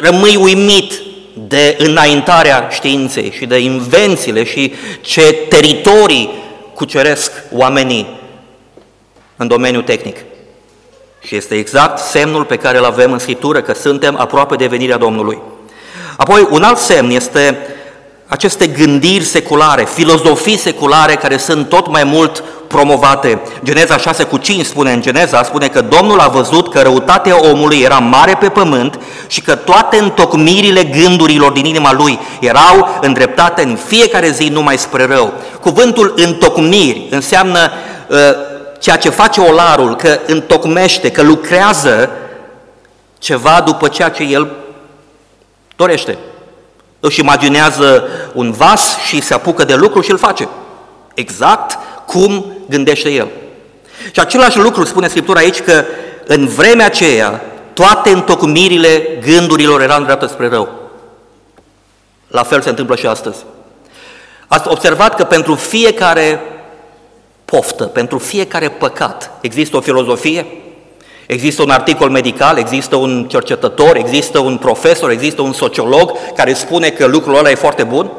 rămâi 0.00 0.36
uimit 0.36 0.92
de 1.48 1.76
înaintarea 1.78 2.68
științei 2.70 3.32
și 3.36 3.46
de 3.46 3.58
invențiile 3.58 4.44
și 4.44 4.72
ce 5.00 5.22
teritorii 5.48 6.30
cuceresc 6.74 7.32
oamenii 7.52 8.06
în 9.36 9.48
domeniul 9.48 9.82
tehnic. 9.82 10.16
Și 11.26 11.36
este 11.36 11.54
exact 11.54 11.98
semnul 11.98 12.44
pe 12.44 12.56
care 12.56 12.78
îl 12.78 12.84
avem 12.84 13.12
în 13.12 13.18
Scriptură, 13.18 13.60
că 13.60 13.74
suntem 13.74 14.16
aproape 14.18 14.56
de 14.56 14.66
venirea 14.66 14.96
Domnului. 14.96 15.38
Apoi, 16.16 16.46
un 16.50 16.62
alt 16.62 16.78
semn 16.78 17.10
este 17.10 17.58
aceste 18.26 18.66
gândiri 18.66 19.24
seculare, 19.24 19.86
filozofii 19.94 20.56
seculare 20.56 21.14
care 21.14 21.36
sunt 21.36 21.68
tot 21.68 21.88
mai 21.88 22.04
mult 22.04 22.44
promovate. 22.66 23.40
Geneza 23.64 23.96
6 23.96 24.24
cu 24.24 24.36
5 24.36 24.64
spune 24.64 24.92
în 24.92 25.00
Geneza, 25.00 25.42
spune 25.42 25.68
că 25.68 25.80
Domnul 25.80 26.20
a 26.20 26.28
văzut 26.28 26.72
că 26.72 26.80
răutatea 26.80 27.50
omului 27.50 27.80
era 27.80 27.98
mare 27.98 28.36
pe 28.40 28.48
pământ 28.48 28.98
și 29.26 29.40
că 29.40 29.54
toate 29.54 29.98
întocmirile 29.98 30.82
gândurilor 30.82 31.52
din 31.52 31.64
inima 31.64 31.92
lui 31.92 32.18
erau 32.40 32.98
îndreptate 33.00 33.62
în 33.62 33.78
fiecare 33.86 34.30
zi 34.30 34.48
numai 34.48 34.78
spre 34.78 35.06
rău. 35.06 35.32
Cuvântul 35.60 36.14
întocmiri 36.16 37.06
înseamnă 37.10 37.70
uh, 38.08 38.18
ceea 38.78 38.96
ce 38.96 39.10
face 39.10 39.40
olarul, 39.40 39.96
că 39.96 40.18
întocmește, 40.26 41.10
că 41.10 41.22
lucrează 41.22 42.10
ceva 43.18 43.62
după 43.64 43.88
ceea 43.88 44.08
ce 44.08 44.22
el 44.22 44.50
dorește. 45.76 46.18
Își 47.00 47.20
imaginează 47.20 48.08
un 48.34 48.52
vas 48.52 48.96
și 49.06 49.20
se 49.20 49.34
apucă 49.34 49.64
de 49.64 49.74
lucru 49.74 50.00
și 50.00 50.10
îl 50.10 50.18
face. 50.18 50.48
Exact 51.14 51.78
cum 52.06 52.46
gândește 52.68 53.10
el. 53.10 53.28
Și 54.12 54.20
același 54.20 54.58
lucru 54.58 54.84
spune 54.84 55.08
Scriptura 55.08 55.38
aici 55.38 55.60
că 55.60 55.84
în 56.26 56.46
vremea 56.46 56.86
aceea 56.86 57.40
toate 57.72 58.10
întocmirile 58.10 59.18
gândurilor 59.20 59.80
erau 59.80 59.98
îndreptate 59.98 60.32
spre 60.32 60.48
rău. 60.48 60.68
La 62.28 62.42
fel 62.42 62.60
se 62.60 62.68
întâmplă 62.68 62.96
și 62.96 63.06
astăzi. 63.06 63.44
Ați 64.46 64.68
observat 64.68 65.14
că 65.16 65.24
pentru 65.24 65.54
fiecare 65.54 66.40
poftă, 67.46 67.84
pentru 67.84 68.18
fiecare 68.18 68.68
păcat. 68.68 69.30
Există 69.40 69.76
o 69.76 69.80
filozofie, 69.80 70.46
există 71.26 71.62
un 71.62 71.70
articol 71.70 72.10
medical, 72.10 72.58
există 72.58 72.96
un 72.96 73.26
cercetător, 73.28 73.96
există 73.96 74.38
un 74.38 74.56
profesor, 74.56 75.10
există 75.10 75.42
un 75.42 75.52
sociolog 75.52 76.12
care 76.34 76.52
spune 76.52 76.88
că 76.88 77.06
lucrul 77.06 77.36
ăla 77.36 77.50
e 77.50 77.54
foarte 77.54 77.82
bun. 77.82 78.10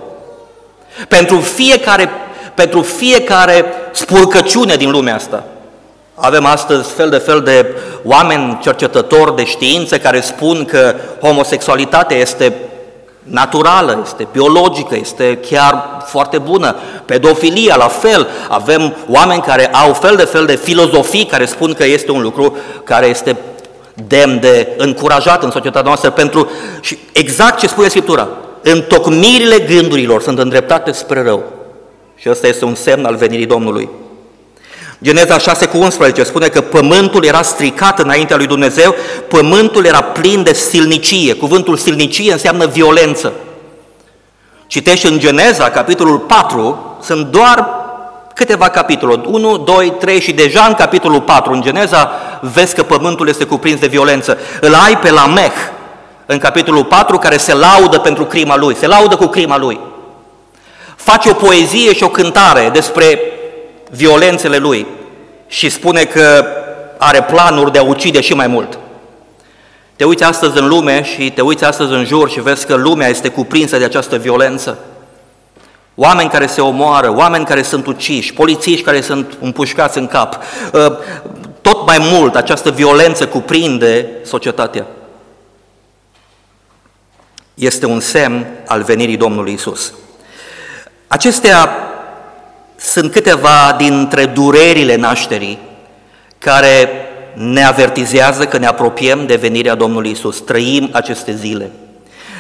Pentru 1.08 1.40
fiecare, 1.40 2.10
pentru 2.54 2.82
fiecare 2.82 3.66
spurcăciune 3.92 4.76
din 4.76 4.92
lumea 4.92 5.16
asta. 5.16 5.44
Avem 6.16 6.46
astăzi 6.46 6.92
fel 6.92 7.10
de 7.10 7.18
fel 7.18 7.42
de 7.42 7.76
oameni 8.04 8.60
cercetători 8.62 9.36
de 9.36 9.46
știință 9.46 9.98
care 9.98 10.20
spun 10.20 10.66
că 10.66 10.96
homosexualitatea 11.22 12.18
este 12.18 12.54
naturală, 13.30 14.00
este 14.04 14.28
biologică, 14.32 14.96
este 14.96 15.40
chiar 15.50 16.04
foarte 16.06 16.38
bună. 16.38 16.76
Pedofilia, 17.06 17.76
la 17.76 17.88
fel, 17.88 18.28
avem 18.50 18.96
oameni 19.10 19.42
care 19.42 19.68
au 19.74 19.94
fel 19.94 20.16
de 20.16 20.24
fel 20.24 20.46
de 20.46 20.56
filozofii 20.56 21.26
care 21.26 21.46
spun 21.46 21.74
că 21.74 21.86
este 21.86 22.12
un 22.12 22.22
lucru 22.22 22.58
care 22.84 23.06
este 23.06 23.38
demn 23.94 24.40
de 24.40 24.74
încurajat 24.78 25.44
în 25.44 25.52
societatea 25.52 25.88
noastră 25.88 26.10
pentru 26.10 26.50
și 26.82 26.98
exact 27.12 27.60
ce 27.60 27.68
spune 27.68 27.88
Scriptura. 27.88 28.28
Întocmirile 28.62 29.60
gândurilor 29.60 30.22
sunt 30.22 30.40
îndreptate 30.40 30.92
spre 30.92 31.24
rău. 31.24 31.44
Și 32.16 32.30
ăsta 32.30 32.48
este 32.48 32.66
un 32.66 32.76
semn 32.76 33.06
al 33.06 33.16
venirii 33.16 33.46
Domnului. 33.46 33.90
Geneza 35.02 35.38
6 35.38 35.66
cu 35.66 35.78
11 35.78 36.24
spune 36.24 36.48
că 36.48 36.62
pământul 36.62 37.26
era 37.26 37.42
stricat 37.42 38.00
înaintea 38.00 38.36
lui 38.36 38.48
Dumnezeu, 38.48 38.96
pământul 39.28 39.86
era 39.86 40.02
plin 40.02 40.44
de 40.44 40.54
silnicie. 40.54 41.34
Cuvântul 41.34 41.78
silnicie 41.78 42.32
înseamnă 42.32 42.66
violență. 42.66 43.34
Citești 44.68 45.08
în 45.08 45.20
Geneza, 45.20 45.70
capitolul 45.70 46.18
4, 46.18 46.98
sunt 47.02 47.26
doar 47.26 47.68
câteva 48.34 48.70
capitole, 48.70 49.22
1, 49.26 49.58
2, 49.58 49.94
3 50.00 50.22
și 50.22 50.32
deja 50.32 50.66
în 50.68 50.74
capitolul 50.74 51.22
4 51.22 51.54
în 51.54 51.62
Geneza 51.62 52.12
vezi 52.42 52.76
că 52.76 52.84
pământul 52.84 53.28
este 53.28 53.46
cuprins 53.46 53.80
de 53.80 53.88
violență. 53.88 54.38
Îl 54.62 54.74
ai 54.74 54.98
pe 54.98 55.12
Lameh 55.12 55.54
în 56.26 56.38
capitolul 56.38 56.84
4 56.84 57.18
care 57.18 57.38
se 57.38 57.54
laudă 57.54 58.00
pentru 58.00 58.26
crima 58.26 58.58
lui, 58.58 58.76
se 58.76 58.88
laudă 58.88 59.16
cu 59.16 59.26
crima 59.26 59.58
lui. 59.58 59.80
Face 60.96 61.30
o 61.30 61.34
poezie 61.34 61.94
și 61.94 62.04
o 62.04 62.10
cântare 62.10 62.70
despre 62.74 63.20
violențele 63.90 64.58
lui 64.58 64.88
și 65.48 65.70
spune 65.70 66.04
că 66.04 66.46
are 66.98 67.24
planuri 67.24 67.72
de 67.72 67.78
a 67.78 67.84
ucide 67.84 68.22
și 68.22 68.34
mai 68.34 68.48
mult. 68.48 68.78
Te 69.96 70.04
uiți 70.04 70.24
astăzi 70.24 70.58
în 70.58 70.68
lume 70.68 71.04
și 71.04 71.32
te 71.32 71.42
uiți 71.42 71.64
astăzi 71.64 71.92
în 71.92 72.06
jur 72.06 72.30
și 72.30 72.42
vezi 72.42 72.66
că 72.66 72.76
lumea 72.76 73.08
este 73.08 73.30
cuprinsă 73.30 73.78
de 73.78 73.84
această 73.84 74.18
violență. 74.18 74.78
Oameni 75.96 76.30
care 76.30 76.48
se 76.48 76.62
omoară, 76.62 77.16
oameni 77.16 77.46
care 77.46 77.62
sunt 77.62 77.86
uciși, 77.86 78.34
polițiști 78.34 78.84
care 78.86 79.02
sunt 79.02 79.38
împușcați 79.42 79.98
în 79.98 80.08
cap. 80.08 80.44
Ă, 80.74 80.98
tot 81.62 81.86
mai 81.86 81.98
mult 82.00 82.36
această 82.36 82.72
violență 82.72 83.28
cuprinde 83.28 84.10
societatea. 84.24 84.86
Este 87.54 87.86
un 87.86 88.00
semn 88.00 88.48
al 88.68 88.82
venirii 88.82 89.18
Domnului 89.18 89.54
Isus. 89.54 89.94
Acestea 91.08 91.70
sunt 92.78 93.12
câteva 93.12 93.76
dintre 93.78 94.26
durerile 94.26 94.96
nașterii 94.96 95.58
care 96.38 96.90
ne 97.34 97.64
avertizează 97.64 98.46
că 98.46 98.58
ne 98.58 98.66
apropiem 98.66 99.26
de 99.26 99.36
venirea 99.36 99.76
Domnului 99.76 100.12
Isus. 100.12 100.40
Trăim 100.40 100.90
aceste 100.92 101.36
zile. 101.36 101.72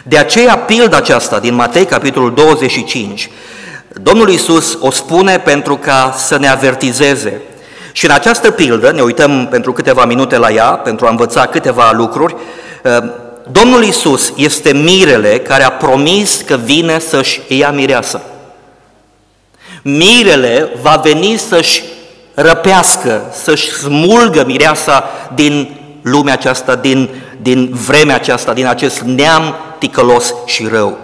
De 0.03 0.17
aceea, 0.17 0.57
pilda 0.57 0.97
aceasta 0.97 1.39
din 1.39 1.53
Matei, 1.53 1.85
capitolul 1.85 2.33
25, 2.33 3.29
Domnul 4.01 4.29
Isus 4.29 4.77
o 4.81 4.91
spune 4.91 5.39
pentru 5.39 5.77
ca 5.77 6.13
să 6.17 6.37
ne 6.37 6.47
avertizeze. 6.47 7.41
Și 7.91 8.05
în 8.05 8.11
această 8.11 8.51
pildă, 8.51 8.91
ne 8.91 9.01
uităm 9.01 9.47
pentru 9.49 9.73
câteva 9.73 10.05
minute 10.05 10.37
la 10.37 10.51
ea, 10.51 10.69
pentru 10.69 11.05
a 11.05 11.09
învăța 11.09 11.45
câteva 11.45 11.91
lucruri, 11.91 12.35
Domnul 13.51 13.83
Isus 13.83 14.33
este 14.35 14.73
mirele 14.73 15.39
care 15.39 15.63
a 15.63 15.71
promis 15.71 16.43
că 16.45 16.55
vine 16.55 16.99
să-și 16.99 17.41
ia 17.47 17.71
mireasă. 17.71 18.21
Mirele 19.81 20.69
va 20.81 21.01
veni 21.03 21.37
să-și 21.37 21.83
răpească, 22.33 23.21
să-și 23.43 23.69
smulgă 23.69 24.43
mireasa 24.45 25.03
din 25.35 25.75
lumea 26.01 26.33
aceasta, 26.33 26.75
din, 26.75 27.09
din 27.41 27.69
vremea 27.87 28.15
aceasta, 28.15 28.53
din 28.53 28.65
acest 28.65 28.99
neam 29.01 29.55
ticălos 29.79 30.33
și 30.45 30.67
rău. 30.71 30.97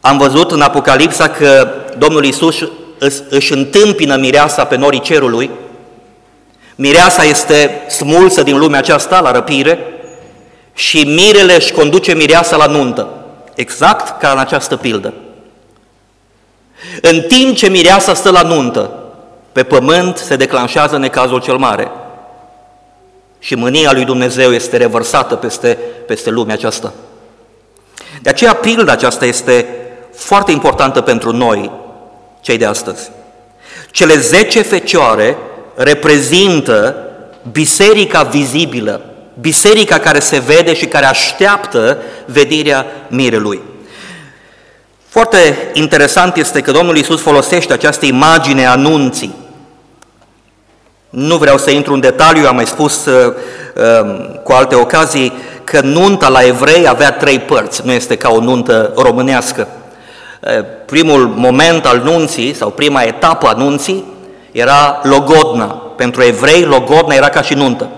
Am 0.00 0.18
văzut 0.18 0.50
în 0.50 0.60
Apocalipsa 0.60 1.28
că 1.28 1.68
Domnul 1.98 2.24
Isus 2.24 2.56
își 3.28 3.52
întâmpină 3.52 4.16
mireasa 4.16 4.64
pe 4.64 4.76
norii 4.76 5.00
cerului, 5.00 5.50
mireasa 6.74 7.24
este 7.24 7.82
smulsă 7.88 8.42
din 8.42 8.58
lumea 8.58 8.78
aceasta 8.78 9.20
la 9.20 9.30
răpire 9.30 9.78
și 10.74 11.04
mirele 11.04 11.54
își 11.54 11.72
conduce 11.72 12.14
mireasa 12.14 12.56
la 12.56 12.66
nuntă, 12.66 13.08
exact 13.54 14.20
ca 14.20 14.30
în 14.30 14.38
această 14.38 14.76
pildă. 14.76 15.14
În 17.00 17.20
timp 17.20 17.56
ce 17.56 17.68
mireasa 17.68 18.14
stă 18.14 18.30
la 18.30 18.42
nuntă, 18.42 18.90
pe 19.52 19.62
pământ 19.62 20.16
se 20.16 20.36
declanșează 20.36 20.98
necazul 20.98 21.40
cel 21.40 21.56
mare. 21.56 21.90
Și 23.38 23.54
mânia 23.54 23.92
lui 23.92 24.04
Dumnezeu 24.04 24.52
este 24.52 24.76
revărsată 24.76 25.34
peste, 25.34 25.78
peste 26.06 26.30
lumea 26.30 26.54
aceasta. 26.54 26.92
De 28.22 28.28
aceea 28.28 28.54
pilda 28.54 28.92
aceasta 28.92 29.24
este 29.24 29.66
foarte 30.14 30.52
importantă 30.52 31.00
pentru 31.00 31.32
noi, 31.32 31.70
cei 32.40 32.56
de 32.56 32.64
astăzi. 32.64 33.10
Cele 33.90 34.16
zece 34.16 34.62
fecioare 34.62 35.36
reprezintă 35.74 36.96
biserica 37.52 38.22
vizibilă, 38.22 39.00
biserica 39.40 39.98
care 39.98 40.18
se 40.18 40.38
vede 40.38 40.74
și 40.74 40.86
care 40.86 41.06
așteaptă 41.06 41.98
vedirea 42.26 42.86
mirelui. 43.08 43.60
Foarte 45.08 45.70
interesant 45.72 46.36
este 46.36 46.60
că 46.60 46.70
Domnul 46.70 46.96
Isus 46.96 47.20
folosește 47.20 47.72
această 47.72 48.06
imagine 48.06 48.66
a 48.66 48.74
nunții. 48.74 49.34
Nu 51.10 51.36
vreau 51.36 51.58
să 51.58 51.70
intru 51.70 51.92
în 51.92 52.00
detaliu, 52.00 52.46
am 52.46 52.54
mai 52.54 52.66
spus 52.66 53.04
uh, 53.04 53.34
uh, 53.74 54.40
cu 54.42 54.52
alte 54.52 54.74
ocazii 54.74 55.32
că 55.64 55.80
nunta 55.80 56.28
la 56.28 56.46
evrei 56.46 56.88
avea 56.88 57.12
trei 57.12 57.38
părți, 57.38 57.82
nu 57.84 57.92
este 57.92 58.16
ca 58.16 58.28
o 58.28 58.40
nuntă 58.40 58.92
românească. 58.96 59.68
Uh, 60.40 60.64
primul 60.86 61.26
moment 61.26 61.86
al 61.86 62.00
nunții 62.04 62.54
sau 62.54 62.70
prima 62.70 63.02
etapă 63.02 63.46
a 63.46 63.52
nunții 63.52 64.04
era 64.52 65.00
logodna. 65.02 65.66
Pentru 65.96 66.22
evrei, 66.22 66.62
logodna 66.62 67.14
era 67.14 67.28
ca 67.28 67.42
și 67.42 67.54
nuntă. 67.54 67.88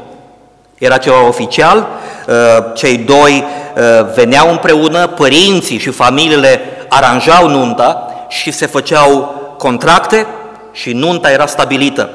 Era 0.80 0.96
ceva 0.96 1.26
oficial, 1.26 1.88
uh, 2.26 2.34
cei 2.75 2.96
doi 2.96 3.44
uh, 3.76 4.06
veneau 4.14 4.50
împreună, 4.50 5.06
părinții 5.06 5.78
și 5.78 5.90
familiile 5.90 6.60
aranjau 6.88 7.49
nunta 7.49 8.14
și 8.28 8.50
se 8.50 8.66
făceau 8.66 9.34
contracte 9.58 10.26
și 10.72 10.92
nunta 10.92 11.30
era 11.30 11.46
stabilită. 11.46 12.10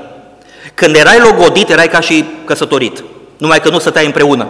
Când 0.74 0.96
erai 0.96 1.20
logodit, 1.20 1.70
erai 1.70 1.88
ca 1.88 2.00
și 2.00 2.26
căsătorit, 2.46 3.04
numai 3.38 3.60
că 3.60 3.70
nu 3.70 3.80
stăteai 3.80 4.06
împreună. 4.06 4.48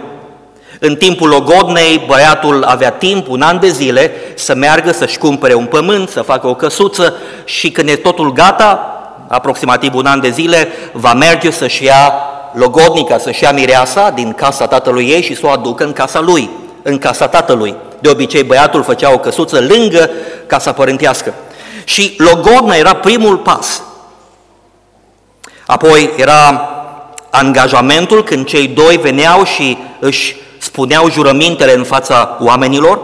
În 0.80 0.94
timpul 0.94 1.28
logodnei, 1.28 2.04
băiatul 2.06 2.64
avea 2.64 2.90
timp, 2.90 3.28
un 3.28 3.42
an 3.42 3.60
de 3.60 3.68
zile, 3.68 4.12
să 4.34 4.54
meargă 4.54 4.92
să-și 4.92 5.18
cumpere 5.18 5.54
un 5.54 5.66
pământ, 5.66 6.08
să 6.08 6.22
facă 6.22 6.46
o 6.46 6.54
căsuță 6.54 7.14
și 7.44 7.70
când 7.70 7.88
e 7.88 7.96
totul 7.96 8.32
gata, 8.32 8.90
aproximativ 9.28 9.94
un 9.94 10.06
an 10.06 10.20
de 10.20 10.30
zile, 10.30 10.68
va 10.92 11.12
merge 11.12 11.50
să-și 11.50 11.84
ia 11.84 12.12
logodnica, 12.56 13.18
să-și 13.18 13.42
ia 13.42 13.52
mireasa 13.52 14.10
din 14.10 14.32
casa 14.32 14.66
tatălui 14.66 15.08
ei 15.08 15.22
și 15.22 15.34
să 15.34 15.46
o 15.46 15.50
aducă 15.50 15.84
în 15.84 15.92
casa 15.92 16.20
lui, 16.20 16.50
în 16.82 16.98
casa 16.98 17.28
tatălui. 17.28 17.74
De 17.98 18.08
obicei, 18.08 18.42
băiatul 18.42 18.82
făcea 18.82 19.12
o 19.12 19.18
căsuță 19.18 19.60
lângă 19.60 20.10
casa 20.46 20.72
părintească. 20.72 21.34
Și 21.84 22.14
logodna 22.18 22.74
era 22.74 22.94
primul 22.94 23.36
pas. 23.36 23.82
Apoi 25.66 26.10
era 26.16 26.68
angajamentul 27.30 28.24
când 28.24 28.46
cei 28.46 28.66
doi 28.66 28.96
veneau 28.96 29.44
și 29.44 29.78
își 30.00 30.36
spuneau 30.58 31.10
jurămintele 31.10 31.74
în 31.74 31.84
fața 31.84 32.36
oamenilor 32.40 33.00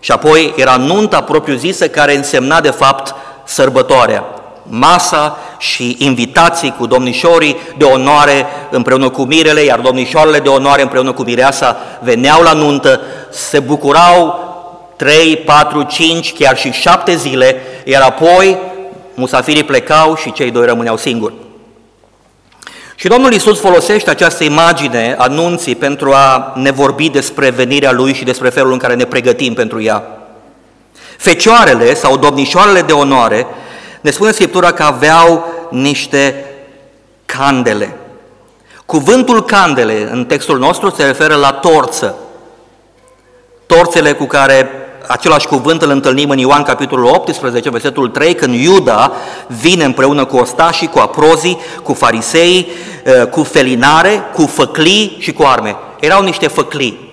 și 0.00 0.12
apoi 0.12 0.54
era 0.56 0.76
nunta 0.76 1.22
propriu-zisă 1.22 1.88
care 1.88 2.16
însemna 2.16 2.60
de 2.60 2.70
fapt 2.70 3.14
sărbătoarea 3.44 4.24
masa 4.62 5.38
și 5.60 5.96
invitații 5.98 6.74
cu 6.78 6.86
domnișorii 6.86 7.56
de 7.76 7.84
onoare 7.84 8.46
împreună 8.70 9.08
cu 9.08 9.22
mirele, 9.22 9.60
iar 9.62 9.78
domnișoarele 9.78 10.38
de 10.38 10.48
onoare 10.48 10.82
împreună 10.82 11.12
cu 11.12 11.22
mireasa 11.22 11.76
veneau 12.00 12.42
la 12.42 12.52
nuntă, 12.52 13.00
se 13.30 13.58
bucurau 13.58 14.48
3, 14.96 15.36
4, 15.36 15.82
5, 15.82 16.32
chiar 16.32 16.56
și 16.56 16.70
7 16.72 17.16
zile, 17.16 17.56
iar 17.84 18.02
apoi 18.02 18.58
musafirii 19.14 19.64
plecau 19.64 20.16
și 20.16 20.32
cei 20.32 20.50
doi 20.50 20.66
rămâneau 20.66 20.96
singuri. 20.96 21.34
Și 22.94 23.08
Domnul 23.08 23.32
Isus 23.32 23.60
folosește 23.60 24.10
această 24.10 24.44
imagine 24.44 25.14
a 25.18 25.26
nunții 25.26 25.76
pentru 25.76 26.12
a 26.12 26.52
ne 26.56 26.70
vorbi 26.70 27.08
despre 27.08 27.50
venirea 27.50 27.92
Lui 27.92 28.14
și 28.14 28.24
despre 28.24 28.48
felul 28.48 28.72
în 28.72 28.78
care 28.78 28.94
ne 28.94 29.04
pregătim 29.04 29.54
pentru 29.54 29.82
ea. 29.82 30.02
Fecioarele 31.16 31.94
sau 31.94 32.16
domnișoarele 32.16 32.80
de 32.80 32.92
onoare 32.92 33.46
ne 34.00 34.10
spune 34.10 34.30
Scriptura 34.30 34.72
că 34.72 34.82
aveau 34.82 35.44
niște 35.70 36.44
candele. 37.26 37.96
Cuvântul 38.86 39.44
candele 39.44 40.08
în 40.12 40.24
textul 40.24 40.58
nostru 40.58 40.90
se 40.90 41.04
referă 41.04 41.34
la 41.34 41.52
torță. 41.52 42.14
Torțele 43.66 44.12
cu 44.12 44.24
care 44.24 44.70
același 45.06 45.46
cuvânt 45.46 45.82
îl 45.82 45.90
întâlnim 45.90 46.30
în 46.30 46.38
Ioan 46.38 46.62
capitolul 46.62 47.04
18, 47.04 47.70
versetul 47.70 48.08
3, 48.08 48.34
când 48.34 48.54
Iuda 48.54 49.12
vine 49.46 49.84
împreună 49.84 50.24
cu 50.24 50.36
ostașii, 50.36 50.88
cu 50.88 50.98
aprozii, 50.98 51.58
cu 51.82 51.94
farisei, 51.94 52.68
eh, 53.04 53.26
cu 53.26 53.42
felinare, 53.42 54.22
cu 54.34 54.46
făclii 54.46 55.16
și 55.18 55.32
cu 55.32 55.42
arme. 55.42 55.76
Erau 56.00 56.22
niște 56.22 56.46
făclii. 56.46 57.08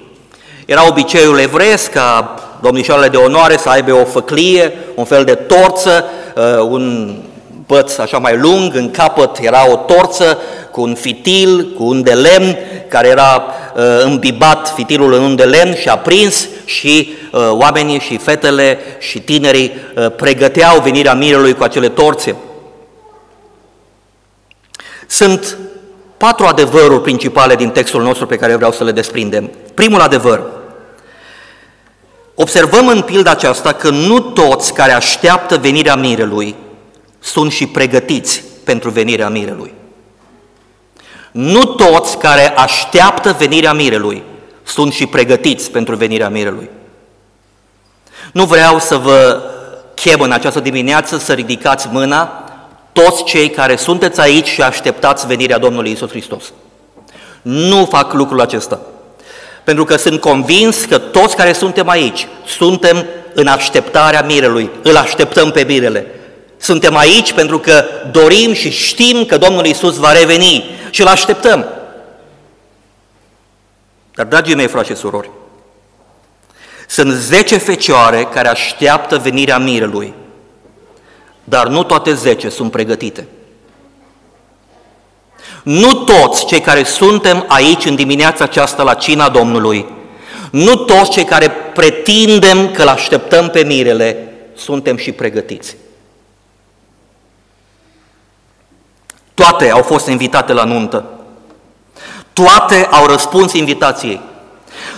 Era 0.65 0.87
obiceiul 0.87 1.39
evreiesc 1.39 1.91
ca 1.91 2.33
domnișoarele 2.61 3.07
de 3.07 3.17
onoare 3.17 3.57
să 3.57 3.69
aibă 3.69 3.93
o 3.93 4.05
făclie, 4.05 4.77
un 4.95 5.05
fel 5.05 5.23
de 5.23 5.33
torță, 5.33 6.05
uh, 6.05 6.26
un 6.69 7.15
păț 7.65 7.97
așa 7.97 8.17
mai 8.17 8.37
lung, 8.37 8.75
în 8.75 8.91
capăt 8.91 9.37
era 9.41 9.71
o 9.71 9.75
torță 9.75 10.37
cu 10.71 10.81
un 10.81 10.95
fitil, 10.95 11.73
cu 11.75 11.83
un 11.83 12.03
de 12.03 12.13
lemn, 12.13 12.57
care 12.87 13.07
era 13.07 13.43
uh, 13.75 13.83
îmbibat 14.03 14.73
fitilul 14.75 15.13
în 15.13 15.21
un 15.21 15.35
de 15.35 15.43
lemn 15.43 15.75
și 15.75 15.89
aprins 15.89 16.47
și 16.65 17.09
uh, 17.31 17.49
oamenii 17.51 17.99
și 17.99 18.17
fetele 18.17 18.79
și 18.99 19.19
tinerii 19.19 19.71
pregăteau 20.15 20.79
venirea 20.79 21.13
mirelui 21.13 21.53
cu 21.53 21.63
acele 21.63 21.89
torțe. 21.89 22.35
Sunt 25.07 25.57
patru 26.17 26.45
adevăruri 26.45 27.01
principale 27.01 27.55
din 27.55 27.69
textul 27.69 28.01
nostru 28.01 28.25
pe 28.25 28.35
care 28.35 28.55
vreau 28.55 28.71
să 28.71 28.83
le 28.83 28.91
desprindem. 28.91 29.51
Primul 29.73 29.99
adevăr, 29.99 30.41
Observăm 32.39 32.87
în 32.87 33.01
pilda 33.01 33.31
aceasta 33.31 33.73
că 33.73 33.89
nu 33.89 34.19
toți 34.19 34.73
care 34.73 34.91
așteaptă 34.91 35.57
venirea 35.57 35.95
mirelui 35.95 36.55
sunt 37.19 37.51
și 37.51 37.67
pregătiți 37.67 38.43
pentru 38.63 38.89
venirea 38.89 39.29
mirelui. 39.29 39.73
Nu 41.31 41.63
toți 41.63 42.17
care 42.17 42.57
așteaptă 42.57 43.35
venirea 43.39 43.73
mirelui 43.73 44.23
sunt 44.63 44.93
și 44.93 45.05
pregătiți 45.05 45.71
pentru 45.71 45.95
venirea 45.95 46.29
mirelui. 46.29 46.69
Nu 48.33 48.45
vreau 48.45 48.79
să 48.79 48.97
vă 48.97 49.41
chem 49.93 50.21
în 50.21 50.31
această 50.31 50.59
dimineață 50.59 51.17
să 51.17 51.33
ridicați 51.33 51.87
mâna 51.91 52.43
toți 52.91 53.23
cei 53.23 53.49
care 53.49 53.75
sunteți 53.75 54.19
aici 54.19 54.47
și 54.47 54.61
așteptați 54.61 55.27
venirea 55.27 55.57
Domnului 55.57 55.91
Isus 55.91 56.09
Hristos. 56.09 56.43
Nu 57.41 57.85
fac 57.85 58.13
lucrul 58.13 58.41
acesta 58.41 58.79
pentru 59.67 59.85
că 59.85 59.95
sunt 59.95 60.19
convins 60.19 60.85
că 60.85 60.97
toți 60.97 61.35
care 61.35 61.53
suntem 61.53 61.89
aici 61.89 62.27
suntem 62.45 63.05
în 63.33 63.47
așteptarea 63.47 64.21
mirelui, 64.21 64.69
îl 64.81 64.97
așteptăm 64.97 65.51
pe 65.51 65.63
mirele. 65.63 66.07
Suntem 66.57 66.95
aici 66.95 67.33
pentru 67.33 67.59
că 67.59 67.85
dorim 68.11 68.53
și 68.53 68.71
știm 68.71 69.25
că 69.25 69.37
Domnul 69.37 69.65
Isus 69.65 69.97
va 69.97 70.11
reveni 70.11 70.63
și 70.89 71.01
îl 71.01 71.07
așteptăm. 71.07 71.65
Dar, 74.15 74.25
dragii 74.25 74.55
mei, 74.55 74.67
frate 74.67 74.93
și 74.93 74.99
surori, 74.99 75.29
sunt 76.87 77.13
zece 77.13 77.57
fecioare 77.57 78.23
care 78.33 78.47
așteaptă 78.47 79.17
venirea 79.17 79.57
mirelui, 79.57 80.13
dar 81.43 81.67
nu 81.67 81.83
toate 81.83 82.13
zece 82.13 82.49
sunt 82.49 82.71
pregătite. 82.71 83.27
Nu 85.67 85.93
toți 85.93 86.45
cei 86.45 86.61
care 86.61 86.83
suntem 86.83 87.45
aici 87.47 87.85
în 87.85 87.95
dimineața 87.95 88.43
aceasta 88.43 88.83
la 88.83 88.93
cina 88.93 89.29
Domnului, 89.29 89.85
nu 90.51 90.75
toți 90.75 91.09
cei 91.09 91.23
care 91.23 91.49
pretindem 91.49 92.71
că 92.71 92.81
îl 92.81 92.87
așteptăm 92.87 93.49
pe 93.49 93.63
mirele, 93.63 94.27
suntem 94.55 94.97
și 94.97 95.11
pregătiți. 95.11 95.75
Toate 99.33 99.69
au 99.69 99.81
fost 99.81 100.07
invitate 100.07 100.53
la 100.53 100.63
nuntă. 100.63 101.05
Toate 102.33 102.87
au 102.91 103.05
răspuns 103.05 103.53
invitației. 103.53 104.21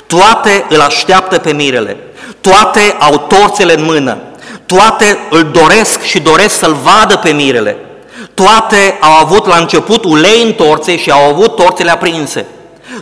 Toate 0.08 0.66
îl 0.70 0.82
așteaptă 0.82 1.38
pe 1.38 1.54
mirele. 1.54 1.98
Toate 2.42 2.96
au 3.00 3.18
torțele 3.18 3.74
în 3.74 3.84
mână. 3.84 4.18
Toate 4.66 5.18
îl 5.30 5.44
doresc 5.44 6.02
și 6.02 6.20
doresc 6.20 6.58
să-l 6.58 6.74
vadă 6.74 7.18
pe 7.18 7.32
mirele. 7.32 7.78
Toate 8.44 8.98
au 9.00 9.12
avut 9.12 9.46
la 9.46 9.58
început 9.58 10.04
ulei 10.04 10.44
în 10.44 10.54
torțe 10.54 10.98
și 10.98 11.12
au 11.12 11.30
avut 11.30 11.56
torțele 11.56 11.92
aprinse. 11.92 12.46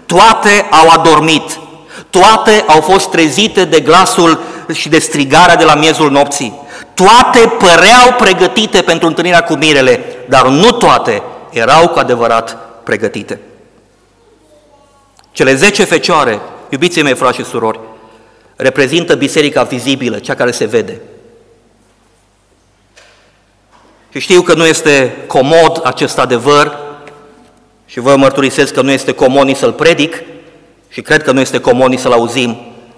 Toate 0.05 0.67
au 0.71 0.89
adormit. 0.89 1.59
Toate 2.09 2.63
au 2.67 2.81
fost 2.81 3.09
trezite 3.09 3.65
de 3.65 3.79
glasul 3.79 4.39
și 4.73 4.89
de 4.89 4.99
strigarea 4.99 5.55
de 5.55 5.63
la 5.63 5.75
miezul 5.75 6.11
nopții. 6.11 6.53
Toate 6.93 7.39
păreau 7.39 8.13
pregătite 8.17 8.81
pentru 8.81 9.07
întâlnirea 9.07 9.43
cu 9.43 9.53
mirele, 9.53 10.03
dar 10.29 10.47
nu 10.47 10.71
toate 10.71 11.23
erau 11.49 11.87
cu 11.87 11.99
adevărat 11.99 12.57
pregătite. 12.83 13.39
Cele 15.31 15.55
zece 15.55 15.83
fecioare, 15.83 16.39
iubiții 16.69 17.03
mei, 17.03 17.15
frați 17.15 17.37
și 17.37 17.45
surori, 17.45 17.79
reprezintă 18.55 19.15
biserica 19.15 19.63
vizibilă, 19.63 20.19
cea 20.19 20.35
care 20.35 20.51
se 20.51 20.65
vede. 20.65 21.01
Și 24.11 24.19
știu 24.19 24.41
că 24.41 24.53
nu 24.53 24.65
este 24.65 25.23
comod 25.27 25.81
acest 25.83 26.17
adevăr 26.19 26.77
și 27.85 27.99
vă 27.99 28.15
mărturisesc 28.15 28.73
că 28.73 28.81
nu 28.81 28.91
este 28.91 29.11
comod 29.11 29.45
nici 29.45 29.57
să-l 29.57 29.73
predic 29.73 30.23
și 30.89 31.01
cred 31.01 31.23
că 31.23 31.31
nu 31.31 31.39
este 31.39 31.59
comod 31.59 31.89
nici 31.89 31.99
să-l 31.99 32.11
auzim, 32.11 32.57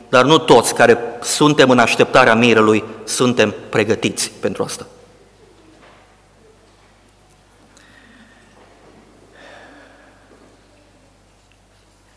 dar 0.10 0.26
nu 0.26 0.38
toți 0.38 0.74
care 0.74 0.98
suntem 1.22 1.70
în 1.70 1.80
așteptarea 1.80 2.36
mirelui 2.36 2.84
suntem 3.04 3.54
pregătiți 3.70 4.32
pentru 4.40 4.64
asta. 4.64 4.86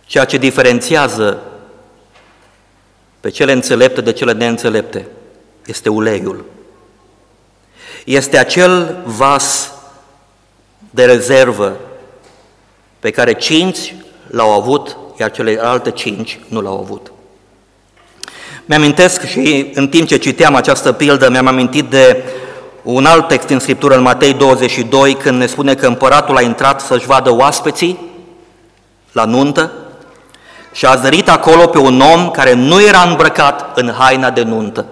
Ceea 0.04 0.24
ce 0.24 0.36
diferențiază 0.36 1.42
pe 3.20 3.30
cele 3.30 3.52
înțelepte 3.52 4.00
de 4.00 4.12
cele 4.12 4.32
neînțelepte 4.32 5.06
este 5.66 5.88
uleiul. 5.88 6.44
Este 8.04 8.38
acel 8.38 9.02
vas 9.04 9.72
de 10.90 11.04
rezervă 11.04 11.76
pe 12.98 13.10
care 13.10 13.34
cinci 13.34 13.94
l-au 14.26 14.50
avut, 14.50 14.96
iar 15.20 15.30
cele 15.30 15.58
alte 15.62 15.90
cinci 15.90 16.38
nu 16.48 16.60
l-au 16.60 16.78
avut. 16.78 17.12
Mi-amintesc 18.64 19.24
și 19.24 19.70
în 19.74 19.88
timp 19.88 20.06
ce 20.06 20.16
citeam 20.16 20.54
această 20.54 20.92
pildă, 20.92 21.30
mi-am 21.30 21.46
amintit 21.46 21.84
de 21.84 22.22
un 22.82 23.06
alt 23.06 23.28
text 23.28 23.48
în 23.48 23.58
Scriptură, 23.58 23.94
în 23.94 24.02
Matei 24.02 24.34
22, 24.34 25.14
când 25.14 25.38
ne 25.38 25.46
spune 25.46 25.74
că 25.74 25.86
împăratul 25.86 26.36
a 26.36 26.40
intrat 26.40 26.80
să-și 26.80 27.06
vadă 27.06 27.30
oaspeții 27.30 27.98
la 29.12 29.24
nuntă 29.24 29.72
și 30.72 30.86
a 30.86 30.96
zărit 30.96 31.28
acolo 31.28 31.66
pe 31.66 31.78
un 31.78 32.00
om 32.00 32.30
care 32.30 32.52
nu 32.52 32.82
era 32.82 33.02
îmbrăcat 33.02 33.78
în 33.78 33.92
haina 33.98 34.30
de 34.30 34.42
nuntă. 34.42 34.86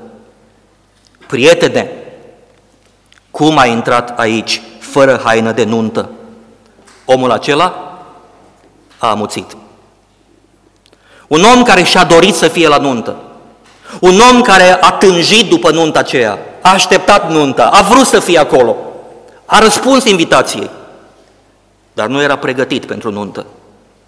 Prietene, 1.27 1.91
cum 3.41 3.59
a 3.59 3.67
intrat 3.67 4.19
aici 4.19 4.63
fără 4.79 5.21
haină 5.25 5.53
de 5.53 5.65
nuntă? 5.65 6.11
Omul 7.05 7.31
acela 7.31 7.99
a 8.99 9.11
amuțit. 9.11 9.57
Un 11.29 11.43
om 11.55 11.63
care 11.63 11.83
și-a 11.83 12.05
dorit 12.05 12.35
să 12.35 12.49
fie 12.49 12.69
la 12.69 12.77
nuntă. 12.77 13.17
Un 14.01 14.21
om 14.33 14.41
care 14.41 14.79
a 14.81 14.93
tânjit 14.93 15.49
după 15.49 15.71
nunta 15.71 15.99
aceea, 15.99 16.39
a 16.63 16.71
așteptat 16.73 17.31
nunta, 17.31 17.67
a 17.67 17.83
vrut 17.83 18.07
să 18.07 18.21
fie 18.21 18.39
acolo, 18.39 18.77
a 19.45 19.59
răspuns 19.59 20.05
invitației, 20.05 20.71
dar 21.93 22.07
nu 22.07 22.23
era 22.23 22.37
pregătit 22.37 22.85
pentru 22.85 23.11
nuntă. 23.11 23.47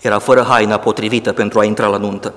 Era 0.01 0.19
fără 0.19 0.47
haina 0.49 0.77
potrivită 0.79 1.33
pentru 1.33 1.59
a 1.59 1.65
intra 1.65 1.87
la 1.87 1.97
nuntă. 1.97 2.33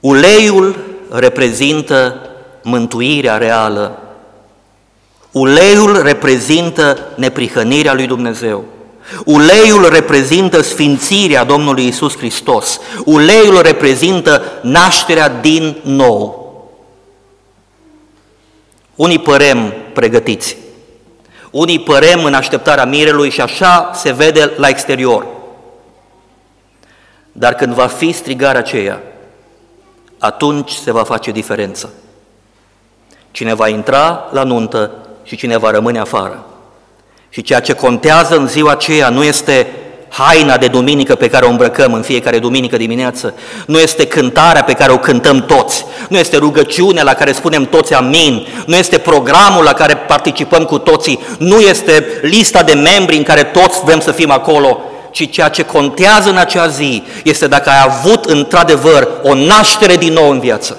Uleiul 0.00 0.76
reprezintă 1.10 2.16
mântuirea 2.62 3.36
reală. 3.36 3.96
Uleiul 5.32 6.02
reprezintă 6.02 6.98
neprihănirea 7.16 7.94
lui 7.94 8.06
Dumnezeu. 8.06 8.64
Uleiul 9.24 9.88
reprezintă 9.88 10.60
sfințirea 10.60 11.44
Domnului 11.44 11.86
Isus 11.86 12.16
Hristos. 12.16 12.80
Uleiul 13.04 13.62
reprezintă 13.62 14.42
nașterea 14.62 15.28
din 15.28 15.76
nou. 15.82 16.40
Unii 18.94 19.18
părem 19.18 19.72
pregătiți, 19.92 20.56
unii 21.50 21.80
părem 21.80 22.24
în 22.24 22.34
așteptarea 22.34 22.84
mirelui 22.84 23.30
și 23.30 23.40
așa 23.40 23.90
se 23.94 24.12
vede 24.12 24.52
la 24.56 24.68
exterior. 24.68 25.26
Dar 27.32 27.54
când 27.54 27.74
va 27.74 27.86
fi 27.86 28.12
strigarea 28.12 28.60
aceea, 28.60 29.02
atunci 30.18 30.70
se 30.70 30.92
va 30.92 31.02
face 31.02 31.30
diferența. 31.30 31.88
Cine 33.30 33.54
va 33.54 33.68
intra 33.68 34.28
la 34.30 34.42
nuntă 34.42 34.90
și 35.22 35.36
cine 35.36 35.56
va 35.56 35.70
rămâne 35.70 35.98
afară. 35.98 36.46
Și 37.28 37.42
ceea 37.42 37.60
ce 37.60 37.72
contează 37.72 38.36
în 38.36 38.48
ziua 38.48 38.70
aceea 38.70 39.08
nu 39.08 39.24
este 39.24 39.66
haina 40.08 40.56
de 40.56 40.66
duminică 40.66 41.14
pe 41.14 41.28
care 41.28 41.44
o 41.44 41.48
îmbrăcăm 41.48 41.92
în 41.92 42.02
fiecare 42.02 42.38
duminică 42.38 42.76
dimineață, 42.76 43.34
nu 43.66 43.78
este 43.78 44.06
cântarea 44.06 44.64
pe 44.64 44.72
care 44.72 44.92
o 44.92 44.98
cântăm 44.98 45.44
toți, 45.46 45.84
nu 46.08 46.18
este 46.18 46.36
rugăciunea 46.36 47.02
la 47.02 47.14
care 47.14 47.32
spunem 47.32 47.64
toți 47.64 47.94
amin, 47.94 48.46
nu 48.66 48.76
este 48.76 48.98
programul 48.98 49.64
la 49.64 49.72
care 49.72 49.94
participăm 49.94 50.64
cu 50.64 50.78
toții, 50.78 51.20
nu 51.38 51.60
este 51.60 52.06
lista 52.22 52.62
de 52.62 52.72
membri 52.72 53.16
în 53.16 53.22
care 53.22 53.42
toți 53.42 53.84
vrem 53.84 54.00
să 54.00 54.12
fim 54.12 54.30
acolo, 54.30 54.80
ci 55.10 55.30
ceea 55.30 55.48
ce 55.48 55.62
contează 55.62 56.30
în 56.30 56.36
acea 56.36 56.66
zi 56.66 57.02
este 57.24 57.46
dacă 57.46 57.70
ai 57.70 57.82
avut 57.84 58.24
într-adevăr 58.24 59.08
o 59.22 59.34
naștere 59.34 59.96
din 59.96 60.12
nou 60.12 60.30
în 60.30 60.40
viață. 60.40 60.76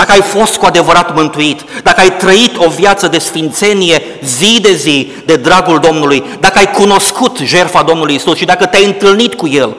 Dacă 0.00 0.12
ai 0.12 0.22
fost 0.22 0.56
cu 0.56 0.66
adevărat 0.66 1.14
mântuit, 1.14 1.60
dacă 1.82 2.00
ai 2.00 2.16
trăit 2.16 2.56
o 2.56 2.68
viață 2.68 3.08
de 3.08 3.18
sfințenie 3.18 4.02
zi 4.24 4.60
de 4.60 4.74
zi 4.74 5.12
de 5.26 5.36
dragul 5.36 5.78
Domnului, 5.78 6.24
dacă 6.40 6.58
ai 6.58 6.70
cunoscut 6.70 7.38
jertfa 7.38 7.82
Domnului 7.82 8.14
Isus 8.14 8.36
și 8.36 8.44
dacă 8.44 8.66
te-ai 8.66 8.84
întâlnit 8.84 9.34
cu 9.34 9.48
El, 9.48 9.76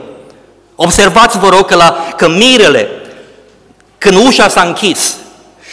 observați 0.75 1.39
vă 1.39 1.49
rog 1.49 1.65
că, 1.65 1.75
la, 1.75 1.95
că 2.17 2.29
mirele, 2.29 2.89
când 3.97 4.25
ușa 4.25 4.47
s-a 4.47 4.61
închis, 4.61 5.15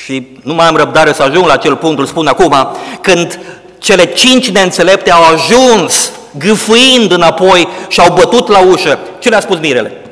și 0.05 0.27
nu 0.43 0.55
mai 0.55 0.67
am 0.67 0.77
răbdare 0.77 1.13
să 1.13 1.23
ajung 1.23 1.47
la 1.47 1.53
acel 1.53 1.77
punct, 1.77 1.99
îl 1.99 2.07
spun 2.07 2.27
acum, 2.27 2.77
când 3.01 3.39
cele 3.79 4.05
cinci 4.05 4.51
neînțelepte 4.51 5.11
au 5.11 5.23
ajuns 5.23 6.11
gâfâind 6.39 7.13
înapoi 7.13 7.69
și 7.89 8.01
au 8.01 8.15
bătut 8.15 8.49
la 8.49 8.59
ușă, 8.59 8.99
ce 9.19 9.29
le-a 9.29 9.41
spus 9.41 9.59
mirele? 9.59 10.08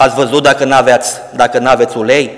Ați 0.00 0.14
văzut 0.14 0.42
dacă 0.42 0.64
n-aveți, 0.64 1.20
dacă 1.34 1.58
n-aveți 1.58 1.96
ulei? 1.96 2.30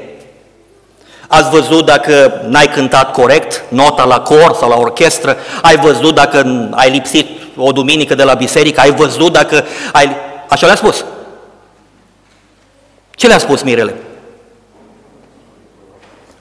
Ați 1.28 1.50
văzut 1.50 1.84
dacă 1.84 2.42
n-ai 2.48 2.68
cântat 2.68 3.12
corect 3.12 3.64
nota 3.68 4.04
la 4.04 4.20
cor 4.20 4.54
sau 4.54 4.68
la 4.68 4.76
orchestră? 4.76 5.36
Ai 5.62 5.76
văzut 5.76 6.14
dacă 6.14 6.68
ai 6.70 6.90
lipsit 6.90 7.28
o 7.56 7.72
duminică 7.72 8.14
de 8.14 8.22
la 8.22 8.34
biserică? 8.34 8.80
Ai 8.80 8.90
văzut 8.94 9.32
dacă 9.32 9.64
ai... 9.92 10.16
Așa 10.48 10.66
le-a 10.66 10.74
spus. 10.74 11.04
Ce 13.10 13.26
le-a 13.26 13.38
spus 13.38 13.62
Mirele? 13.62 13.94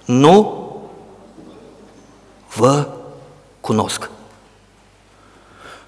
Nu 0.06 0.66
vă 2.56 2.88
cunosc. 3.60 4.10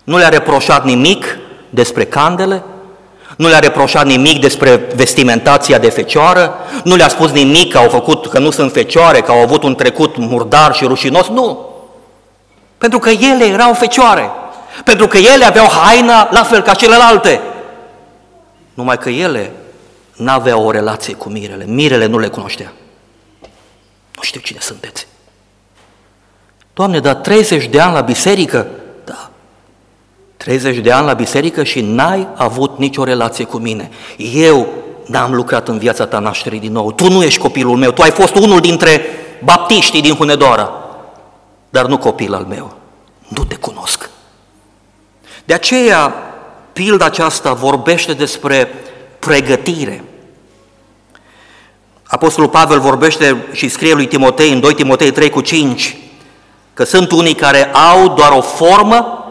Nu 0.04 0.18
le-a 0.18 0.30
reproșat 0.30 0.84
nimic 0.84 1.38
despre 1.70 2.06
candele, 2.06 2.64
nu 3.38 3.48
le-a 3.48 3.60
reproșat 3.60 4.06
nimic 4.06 4.42
despre 4.42 4.76
vestimentația 4.96 5.78
de 5.78 5.90
fecioară, 5.90 6.54
nu 6.84 6.96
le-a 6.96 7.08
spus 7.08 7.32
nimic 7.32 7.72
că 7.72 7.78
au 7.78 7.90
făcut, 7.90 8.28
că 8.28 8.40
nu 8.40 8.50
sunt 8.50 8.72
fecioare, 8.72 9.22
că 9.22 9.32
au 9.32 9.42
avut 9.42 9.64
un 9.64 9.76
trecut 9.76 10.18
murdar 10.18 10.74
și 10.74 10.86
rușinos, 10.86 11.28
nu. 11.28 11.70
Pentru 12.78 13.00
că 13.00 13.10
ele 13.10 13.46
erau 13.46 13.74
fecioare, 13.74 14.32
pentru 14.84 15.08
că 15.08 15.18
ele 15.18 15.46
aveau 15.46 15.68
haina 15.70 16.30
la 16.32 16.44
fel 16.44 16.62
ca 16.62 16.74
celelalte. 16.74 17.42
Numai 18.74 18.98
că 18.98 19.10
ele 19.10 19.52
n-aveau 20.16 20.66
o 20.66 20.72
relație 20.72 21.14
cu 21.14 21.30
mirele, 21.30 21.66
mirele 21.68 22.06
nu 22.06 22.20
le 22.20 22.28
cunoștea. 22.28 22.74
Nu 24.16 24.22
știu 24.22 24.40
cine 24.40 24.60
sunteți. 24.62 25.08
Doamne, 26.74 27.00
dar 27.00 27.16
30 27.16 27.66
de 27.66 27.80
ani 27.80 27.94
la 27.94 28.02
biserică, 28.02 28.68
30 30.44 30.78
de 30.78 30.92
ani 30.92 31.06
la 31.06 31.14
biserică 31.14 31.64
și 31.64 31.82
n-ai 31.82 32.28
avut 32.36 32.78
nicio 32.78 33.04
relație 33.04 33.46
cu 33.46 33.58
mine. 33.58 33.90
Eu 34.18 34.68
n-am 35.06 35.34
lucrat 35.34 35.68
în 35.68 35.78
viața 35.78 36.06
ta 36.06 36.20
nașterii 36.20 36.60
din 36.60 36.72
nou. 36.72 36.92
Tu 36.92 37.10
nu 37.10 37.24
ești 37.24 37.40
copilul 37.40 37.78
meu, 37.78 37.92
tu 37.92 38.02
ai 38.02 38.12
fost 38.12 38.36
unul 38.36 38.60
dintre 38.60 39.02
baptiștii 39.44 40.02
din 40.02 40.14
Hunedoara, 40.14 40.72
dar 41.70 41.86
nu 41.86 41.98
copil 41.98 42.34
al 42.34 42.46
meu. 42.50 42.76
Nu 43.28 43.44
te 43.44 43.56
cunosc. 43.56 44.10
De 45.46 45.54
aceea, 45.54 46.14
pilda 46.74 47.06
aceasta 47.06 47.54
vorbește 47.54 48.14
despre 48.14 48.68
pregătire. 49.20 50.04
Apostolul 52.04 52.50
Pavel 52.50 52.80
vorbește 52.80 53.46
și 53.52 53.70
scrie 53.70 53.94
lui 53.94 54.08
Timotei 54.08 54.52
în 54.52 54.60
2 54.60 54.74
Timotei 54.74 55.12
3 55.12 55.30
cu 55.30 55.42
5 55.42 55.98
că 56.74 56.84
sunt 56.84 57.12
unii 57.12 57.34
care 57.36 57.66
au 57.66 58.08
doar 58.08 58.32
o 58.32 58.42
formă 58.42 59.23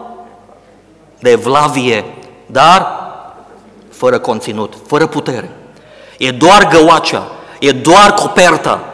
de 1.22 1.30
evlavie, 1.30 2.04
dar 2.46 2.87
fără 3.90 4.18
conținut, 4.18 4.74
fără 4.87 5.06
putere. 5.06 5.50
E 6.18 6.30
doar 6.30 6.68
găoacea, 6.68 7.30
e 7.58 7.70
doar 7.70 8.14
coperta. 8.14 8.85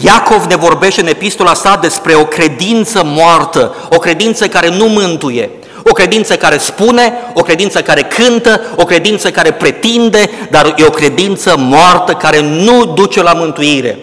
Iacov 0.00 0.44
ne 0.44 0.56
vorbește 0.56 1.00
în 1.00 1.06
epistola 1.06 1.54
sa 1.54 1.76
despre 1.76 2.14
o 2.14 2.24
credință 2.24 3.02
moartă, 3.04 3.74
o 3.90 3.98
credință 3.98 4.48
care 4.48 4.68
nu 4.68 4.86
mântuie, 4.86 5.50
o 5.84 5.92
credință 5.92 6.36
care 6.36 6.58
spune, 6.58 7.12
o 7.34 7.42
credință 7.42 7.82
care 7.82 8.02
cântă, 8.02 8.60
o 8.76 8.84
credință 8.84 9.30
care 9.30 9.52
pretinde, 9.52 10.30
dar 10.50 10.74
e 10.76 10.84
o 10.84 10.90
credință 10.90 11.56
moartă 11.58 12.12
care 12.12 12.40
nu 12.40 12.84
duce 12.84 13.22
la 13.22 13.32
mântuire. 13.32 13.98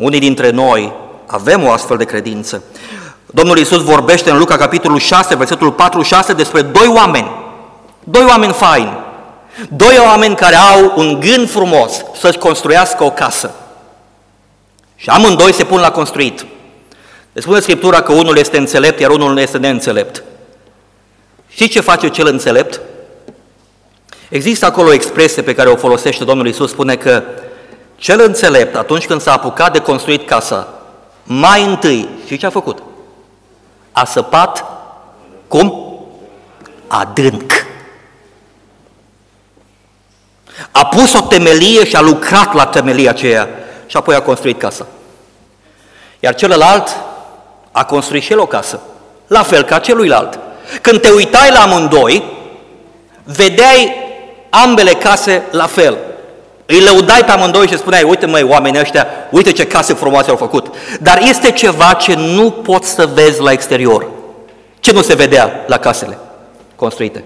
Unii 0.00 0.20
dintre 0.20 0.50
noi 0.50 0.92
avem 1.26 1.64
o 1.64 1.70
astfel 1.70 1.96
de 1.96 2.04
credință. 2.04 2.62
Domnul 3.34 3.58
Iisus 3.58 3.82
vorbește 3.82 4.30
în 4.30 4.38
Luca 4.38 4.56
capitolul 4.56 4.98
6, 4.98 5.36
versetul 5.36 5.72
46 5.72 6.32
despre 6.32 6.62
doi 6.62 6.92
oameni, 6.96 7.30
doi 8.04 8.24
oameni 8.28 8.52
faini, 8.52 8.98
doi 9.68 9.98
oameni 10.04 10.34
care 10.34 10.54
au 10.54 10.92
un 10.96 11.20
gând 11.20 11.50
frumos 11.50 12.04
să-și 12.20 12.38
construiască 12.38 13.04
o 13.04 13.10
casă. 13.10 13.54
Și 14.96 15.10
amândoi 15.10 15.52
se 15.52 15.64
pun 15.64 15.80
la 15.80 15.90
construit. 15.90 16.46
Le 17.32 17.40
spune 17.40 17.60
Scriptura 17.60 18.02
că 18.02 18.12
unul 18.12 18.36
este 18.36 18.58
înțelept, 18.58 19.00
iar 19.00 19.10
unul 19.10 19.32
nu 19.32 19.40
este 19.40 19.58
neînțelept. 19.58 20.24
Știți 21.48 21.70
ce 21.70 21.80
face 21.80 22.08
cel 22.08 22.26
înțelept? 22.26 22.80
Există 24.28 24.66
acolo 24.66 24.88
o 24.88 24.92
expresie 24.92 25.42
pe 25.42 25.54
care 25.54 25.68
o 25.68 25.76
folosește 25.76 26.24
Domnul 26.24 26.46
Isus, 26.46 26.70
spune 26.70 26.96
că 26.96 27.22
cel 27.96 28.20
înțelept, 28.20 28.76
atunci 28.76 29.06
când 29.06 29.20
s-a 29.20 29.32
apucat 29.32 29.72
de 29.72 29.78
construit 29.78 30.26
casa, 30.26 30.68
mai 31.22 31.64
întâi, 31.64 32.08
și 32.26 32.36
ce 32.36 32.46
a 32.46 32.50
făcut? 32.50 32.82
A 33.94 34.04
săpat, 34.04 34.64
cum? 35.48 35.96
Adânc. 36.86 37.66
A 40.70 40.86
pus 40.86 41.12
o 41.12 41.20
temelie 41.20 41.84
și 41.84 41.96
a 41.96 42.00
lucrat 42.00 42.52
la 42.54 42.66
temelia 42.66 43.10
aceea 43.10 43.48
și 43.86 43.96
apoi 43.96 44.14
a 44.14 44.22
construit 44.22 44.58
casa. 44.58 44.86
Iar 46.20 46.34
celălalt 46.34 46.88
a 47.72 47.84
construit 47.84 48.22
și 48.22 48.32
el 48.32 48.38
o 48.38 48.46
casă, 48.46 48.80
la 49.26 49.42
fel 49.42 49.62
ca 49.62 49.78
celuilalt. 49.78 50.38
Când 50.80 51.00
te 51.00 51.10
uitai 51.10 51.50
la 51.50 51.62
amândoi, 51.62 52.24
vedeai 53.24 53.94
ambele 54.50 54.92
case 54.92 55.42
la 55.50 55.66
fel. 55.66 55.98
Îi 56.66 56.80
lăudai 56.80 57.24
pe 57.24 57.30
amândoi 57.30 57.66
și 57.66 57.76
spuneai, 57.76 58.02
uite 58.02 58.26
măi, 58.26 58.42
oamenii 58.42 58.80
ăștia, 58.80 59.06
uite 59.30 59.52
ce 59.52 59.66
case 59.66 59.94
frumoase 59.94 60.30
au 60.30 60.36
făcut. 60.36 60.74
Dar 61.00 61.20
este 61.28 61.50
ceva 61.50 61.92
ce 61.92 62.14
nu 62.14 62.50
poți 62.50 62.88
să 62.88 63.06
vezi 63.06 63.40
la 63.40 63.52
exterior. 63.52 64.06
Ce 64.80 64.92
nu 64.92 65.02
se 65.02 65.14
vedea 65.14 65.64
la 65.66 65.78
casele 65.78 66.18
construite? 66.76 67.24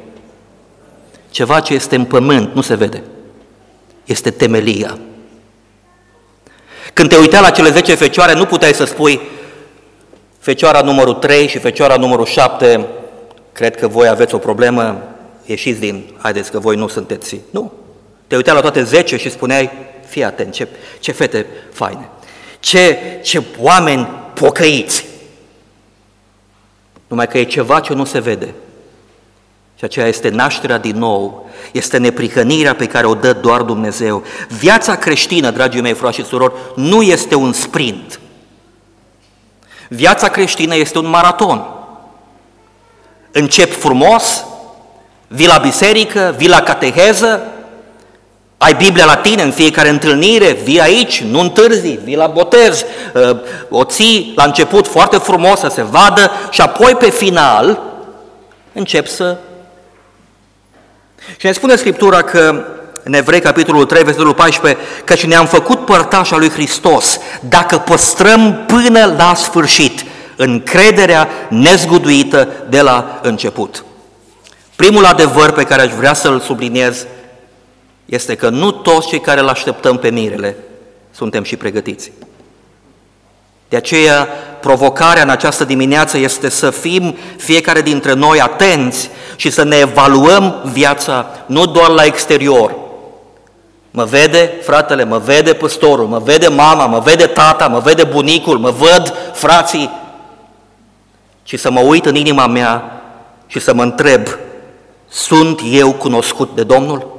Ceva 1.30 1.60
ce 1.60 1.74
este 1.74 1.96
în 1.96 2.04
pământ, 2.04 2.54
nu 2.54 2.60
se 2.60 2.74
vede. 2.74 3.02
Este 4.04 4.30
temelia. 4.30 4.98
Când 6.92 7.08
te 7.08 7.16
uitai 7.16 7.40
la 7.40 7.50
cele 7.50 7.70
10 7.70 7.94
fecioare, 7.94 8.34
nu 8.34 8.44
puteai 8.44 8.74
să 8.74 8.84
spui 8.84 9.20
fecioara 10.38 10.80
numărul 10.80 11.14
3 11.14 11.48
și 11.48 11.58
fecioara 11.58 11.96
numărul 11.96 12.24
7, 12.24 12.86
cred 13.52 13.76
că 13.76 13.88
voi 13.88 14.08
aveți 14.08 14.34
o 14.34 14.38
problemă, 14.38 15.02
ieșiți 15.44 15.80
din, 15.80 16.04
haideți 16.18 16.50
că 16.50 16.58
voi 16.58 16.76
nu 16.76 16.88
sunteți. 16.88 17.40
Nu. 17.50 17.72
Te 18.28 18.36
uitai 18.36 18.54
la 18.54 18.60
toate 18.60 18.82
10 18.82 19.16
și 19.16 19.30
spuneai, 19.30 19.70
fii 20.06 20.24
atent, 20.24 20.52
ce, 20.52 20.68
ce 20.98 21.12
fete 21.12 21.46
faine, 21.72 22.08
ce, 22.60 22.98
ce 23.22 23.42
oameni 23.58 24.08
pocăiți. 24.34 25.04
Numai 27.06 27.28
că 27.28 27.38
e 27.38 27.44
ceva 27.44 27.80
ce 27.80 27.92
nu 27.92 28.04
se 28.04 28.20
vede. 28.20 28.54
Și 29.78 29.84
aceea 29.84 30.06
este 30.06 30.28
nașterea 30.28 30.78
din 30.78 30.98
nou, 30.98 31.50
este 31.72 31.98
neprihănirea 31.98 32.74
pe 32.74 32.86
care 32.86 33.06
o 33.06 33.14
dă 33.14 33.32
doar 33.32 33.62
Dumnezeu. 33.62 34.22
Viața 34.48 34.96
creștină, 34.96 35.50
dragii 35.50 35.80
mei 35.80 35.94
frați 35.94 36.16
și 36.16 36.24
surori, 36.24 36.54
nu 36.74 37.02
este 37.02 37.34
un 37.34 37.52
sprint. 37.52 38.20
Viața 39.88 40.28
creștină 40.28 40.74
este 40.74 40.98
un 40.98 41.08
maraton. 41.08 41.66
Încep 43.32 43.72
frumos, 43.72 44.44
vii 45.28 45.46
la 45.46 45.58
biserică, 45.58 46.34
vii 46.36 46.48
la 46.48 46.62
cateheză, 46.62 47.52
ai 48.58 48.74
Biblia 48.74 49.04
la 49.04 49.16
tine 49.16 49.42
în 49.42 49.50
fiecare 49.50 49.88
întâlnire, 49.88 50.58
vii 50.62 50.80
aici, 50.80 51.22
nu 51.22 51.40
întârzi, 51.40 51.98
vii 52.04 52.16
la 52.16 52.26
botez, 52.26 52.84
uh, 53.14 53.36
o 53.68 53.84
ții 53.84 54.32
la 54.36 54.44
început 54.44 54.86
foarte 54.86 55.16
frumos 55.16 55.58
să 55.58 55.68
se 55.74 55.82
vadă 55.82 56.30
și 56.50 56.60
apoi 56.60 56.94
pe 56.94 57.10
final 57.10 57.82
încep 58.72 59.06
să... 59.06 59.36
Și 61.36 61.46
ne 61.46 61.52
spune 61.52 61.76
Scriptura 61.76 62.22
că 62.22 62.64
în 63.02 63.14
Evrei, 63.14 63.40
capitolul 63.40 63.84
3, 63.84 64.02
versetul 64.02 64.34
14, 64.34 64.80
căci 65.04 65.24
ne-am 65.24 65.46
făcut 65.46 65.84
părtașa 65.84 66.36
lui 66.36 66.50
Hristos 66.50 67.18
dacă 67.40 67.78
păstrăm 67.78 68.64
până 68.66 69.14
la 69.16 69.34
sfârșit 69.34 70.04
încrederea 70.36 71.28
nezguduită 71.48 72.48
de 72.68 72.80
la 72.80 73.20
început. 73.22 73.84
Primul 74.76 75.04
adevăr 75.04 75.52
pe 75.52 75.62
care 75.62 75.82
aș 75.82 75.92
vrea 75.92 76.14
să-l 76.14 76.40
subliniez 76.40 77.06
este 78.08 78.34
că 78.34 78.48
nu 78.48 78.70
toți 78.70 79.08
cei 79.08 79.20
care 79.20 79.40
îl 79.40 79.48
așteptăm 79.48 79.98
pe 79.98 80.10
mirele 80.10 80.56
suntem 81.10 81.42
și 81.42 81.56
pregătiți. 81.56 82.12
De 83.68 83.76
aceea, 83.76 84.28
provocarea 84.60 85.22
în 85.22 85.28
această 85.28 85.64
dimineață 85.64 86.18
este 86.18 86.48
să 86.48 86.70
fim 86.70 87.16
fiecare 87.36 87.82
dintre 87.82 88.12
noi 88.12 88.40
atenți 88.40 89.10
și 89.36 89.50
să 89.50 89.64
ne 89.64 89.76
evaluăm 89.76 90.70
viața 90.72 91.26
nu 91.46 91.66
doar 91.66 91.88
la 91.88 92.04
exterior. 92.04 92.76
Mă 93.90 94.04
vede 94.04 94.52
fratele, 94.62 95.04
mă 95.04 95.18
vede 95.18 95.52
păstorul, 95.52 96.06
mă 96.06 96.18
vede 96.18 96.48
mama, 96.48 96.86
mă 96.86 96.98
vede 96.98 97.26
tata, 97.26 97.66
mă 97.66 97.78
vede 97.78 98.04
bunicul, 98.04 98.58
mă 98.58 98.70
văd 98.70 99.14
frații, 99.32 99.90
ci 101.42 101.58
să 101.58 101.70
mă 101.70 101.80
uit 101.80 102.06
în 102.06 102.14
inima 102.14 102.46
mea 102.46 103.02
și 103.46 103.60
să 103.60 103.74
mă 103.74 103.82
întreb, 103.82 104.26
sunt 105.08 105.60
eu 105.70 105.92
cunoscut 105.92 106.54
de 106.54 106.62
Domnul? 106.62 107.17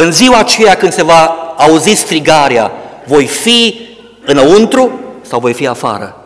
În 0.00 0.12
ziua 0.12 0.38
aceea 0.38 0.76
când 0.76 0.92
se 0.92 1.02
va 1.02 1.54
auzi 1.56 1.94
strigarea, 1.94 2.72
voi 3.06 3.26
fi 3.26 3.88
înăuntru 4.24 5.00
sau 5.20 5.40
voi 5.40 5.52
fi 5.52 5.66
afară? 5.66 6.16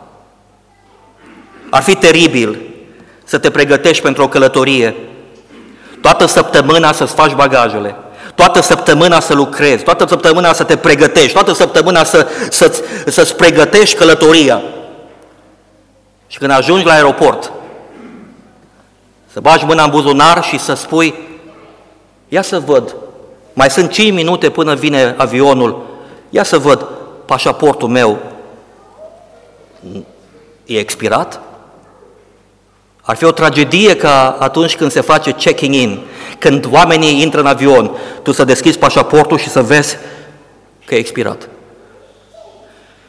Ar 1.69 1.81
fi 1.81 1.95
teribil 1.95 2.61
să 3.23 3.37
te 3.37 3.49
pregătești 3.49 4.03
pentru 4.03 4.23
o 4.23 4.27
călătorie, 4.27 4.95
toată 6.01 6.25
săptămâna 6.25 6.91
să-ți 6.91 7.13
faci 7.13 7.33
bagajele, 7.33 7.95
toată 8.35 8.61
săptămâna 8.61 9.19
să 9.19 9.33
lucrezi, 9.33 9.83
toată 9.83 10.05
săptămâna 10.07 10.53
să 10.53 10.63
te 10.63 10.77
pregătești, 10.77 11.33
toată 11.33 11.53
săptămâna 11.53 12.03
să, 12.03 12.27
să-ți, 12.49 12.81
să-ți 13.05 13.35
pregătești 13.35 13.95
călătoria. 13.95 14.61
Și 16.27 16.37
când 16.37 16.51
ajungi 16.51 16.85
la 16.85 16.93
aeroport, 16.93 17.51
să 19.31 19.39
bagi 19.39 19.65
mâna 19.65 19.83
în 19.83 19.89
buzunar 19.89 20.43
și 20.43 20.59
să 20.59 20.73
spui, 20.73 21.13
ia 22.27 22.41
să 22.41 22.59
văd 22.59 22.95
mai 23.53 23.69
sunt 23.69 23.91
5 23.91 24.13
minute 24.13 24.49
până 24.49 24.75
vine 24.75 25.15
avionul. 25.17 25.85
Ia 26.29 26.43
să 26.43 26.57
văd, 26.57 26.87
pașaportul 27.25 27.89
meu 27.89 28.19
e 30.65 30.79
expirat? 30.79 31.41
Ar 33.01 33.15
fi 33.15 33.25
o 33.25 33.31
tragedie 33.31 33.95
ca 33.95 34.37
atunci 34.39 34.75
când 34.75 34.91
se 34.91 35.01
face 35.01 35.31
checking 35.31 35.73
in, 35.73 35.99
când 36.39 36.67
oamenii 36.71 37.21
intră 37.21 37.39
în 37.39 37.45
avion, 37.45 37.91
tu 38.21 38.31
să 38.31 38.43
deschizi 38.43 38.77
pașaportul 38.77 39.37
și 39.37 39.49
să 39.49 39.61
vezi 39.61 39.97
că 40.85 40.95
e 40.95 40.97
expirat. 40.97 41.49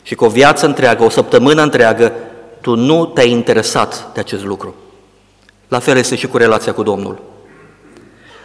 Și 0.02 0.14
cu 0.14 0.24
o 0.24 0.28
viață 0.28 0.66
întreagă, 0.66 1.04
o 1.04 1.08
săptămână 1.08 1.62
întreagă, 1.62 2.12
tu 2.60 2.74
nu 2.74 3.04
te-ai 3.04 3.30
interesat 3.30 4.10
de 4.14 4.20
acest 4.20 4.44
lucru. 4.44 4.74
La 5.68 5.78
fel 5.78 5.96
este 5.96 6.16
și 6.16 6.26
cu 6.26 6.36
relația 6.36 6.72
cu 6.72 6.82
Domnul. 6.82 7.22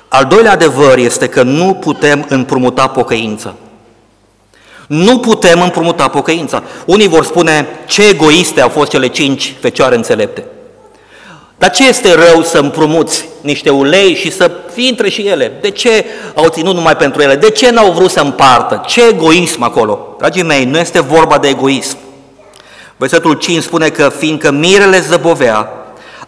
Al 0.10 0.26
doilea 0.26 0.52
adevăr 0.52 0.98
este 0.98 1.28
că 1.28 1.44
nu 1.44 1.74
putem 1.74 2.26
împrumuta 2.30 2.88
pocăința. 2.88 3.54
Nu 4.88 5.20
putem 5.20 5.62
împrumuta 5.62 6.08
pocăința. 6.08 6.64
Unii 6.86 7.08
vor 7.08 7.26
spune 7.26 7.68
ce 7.88 8.08
egoiste 8.08 8.62
au 8.62 8.70
fost 8.70 8.90
cele 8.90 9.08
cinci 9.08 9.56
fecioare 9.60 9.96
înțelepte. 9.96 10.46
Dar 11.58 11.70
ce 11.70 11.88
este 11.88 12.14
rău 12.14 12.44
să 12.44 12.58
împrumuți 12.58 13.26
niște 13.42 13.70
ulei 13.70 14.16
și 14.16 14.32
să 14.32 14.52
fii 14.74 14.90
între 14.90 15.10
și 15.10 15.28
ele? 15.28 15.52
De 15.62 15.70
ce 15.70 16.06
au 16.36 16.48
ținut 16.48 16.76
numai 16.76 16.96
pentru 16.96 17.22
ele? 17.22 17.36
De 17.36 17.50
ce 17.50 17.70
n-au 17.70 17.92
vrut 17.92 18.10
să 18.10 18.20
împartă? 18.20 18.84
Ce 18.86 19.08
egoism 19.08 19.64
acolo? 19.64 20.16
Dragii 20.18 20.44
mei, 20.44 20.66
nu 20.66 20.78
este 20.78 21.00
vorba 21.00 21.38
de 21.38 21.48
egoism. 21.48 21.98
Versetul 22.98 23.34
5 23.34 23.64
spune 23.64 23.90
că 23.90 24.10
fiindcă 24.10 24.52
mirele 24.52 25.00
zăbovea, 25.00 25.70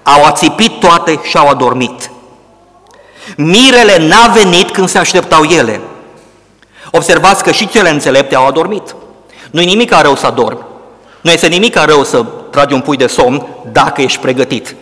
au 0.04 0.24
ațipit 0.24 0.80
toate 0.80 1.20
și 1.24 1.38
au 1.38 1.48
adormit. 1.48 2.11
Mirele 3.38 4.08
n-a 4.08 4.32
venit 4.34 4.72
când 4.72 4.90
se 4.90 4.98
așteptau 4.98 5.44
ele. 5.44 5.82
Observați 6.92 7.44
că 7.44 7.52
și 7.52 7.68
cele 7.68 7.90
înțelepte 7.90 8.36
au 8.36 8.48
adormit. 8.48 8.96
Nu-i 9.52 9.66
nimic 9.66 9.94
rău 10.02 10.16
să 10.16 10.26
adormi. 10.26 10.60
Nu 11.22 11.32
este 11.32 11.48
nimic 11.48 11.76
rău 11.76 12.04
să 12.04 12.26
tragi 12.50 12.74
un 12.74 12.82
pui 12.82 12.98
de 12.98 13.08
somn 13.08 13.48
dacă 13.72 14.02
ești 14.02 14.20
pregătit. 14.20 14.76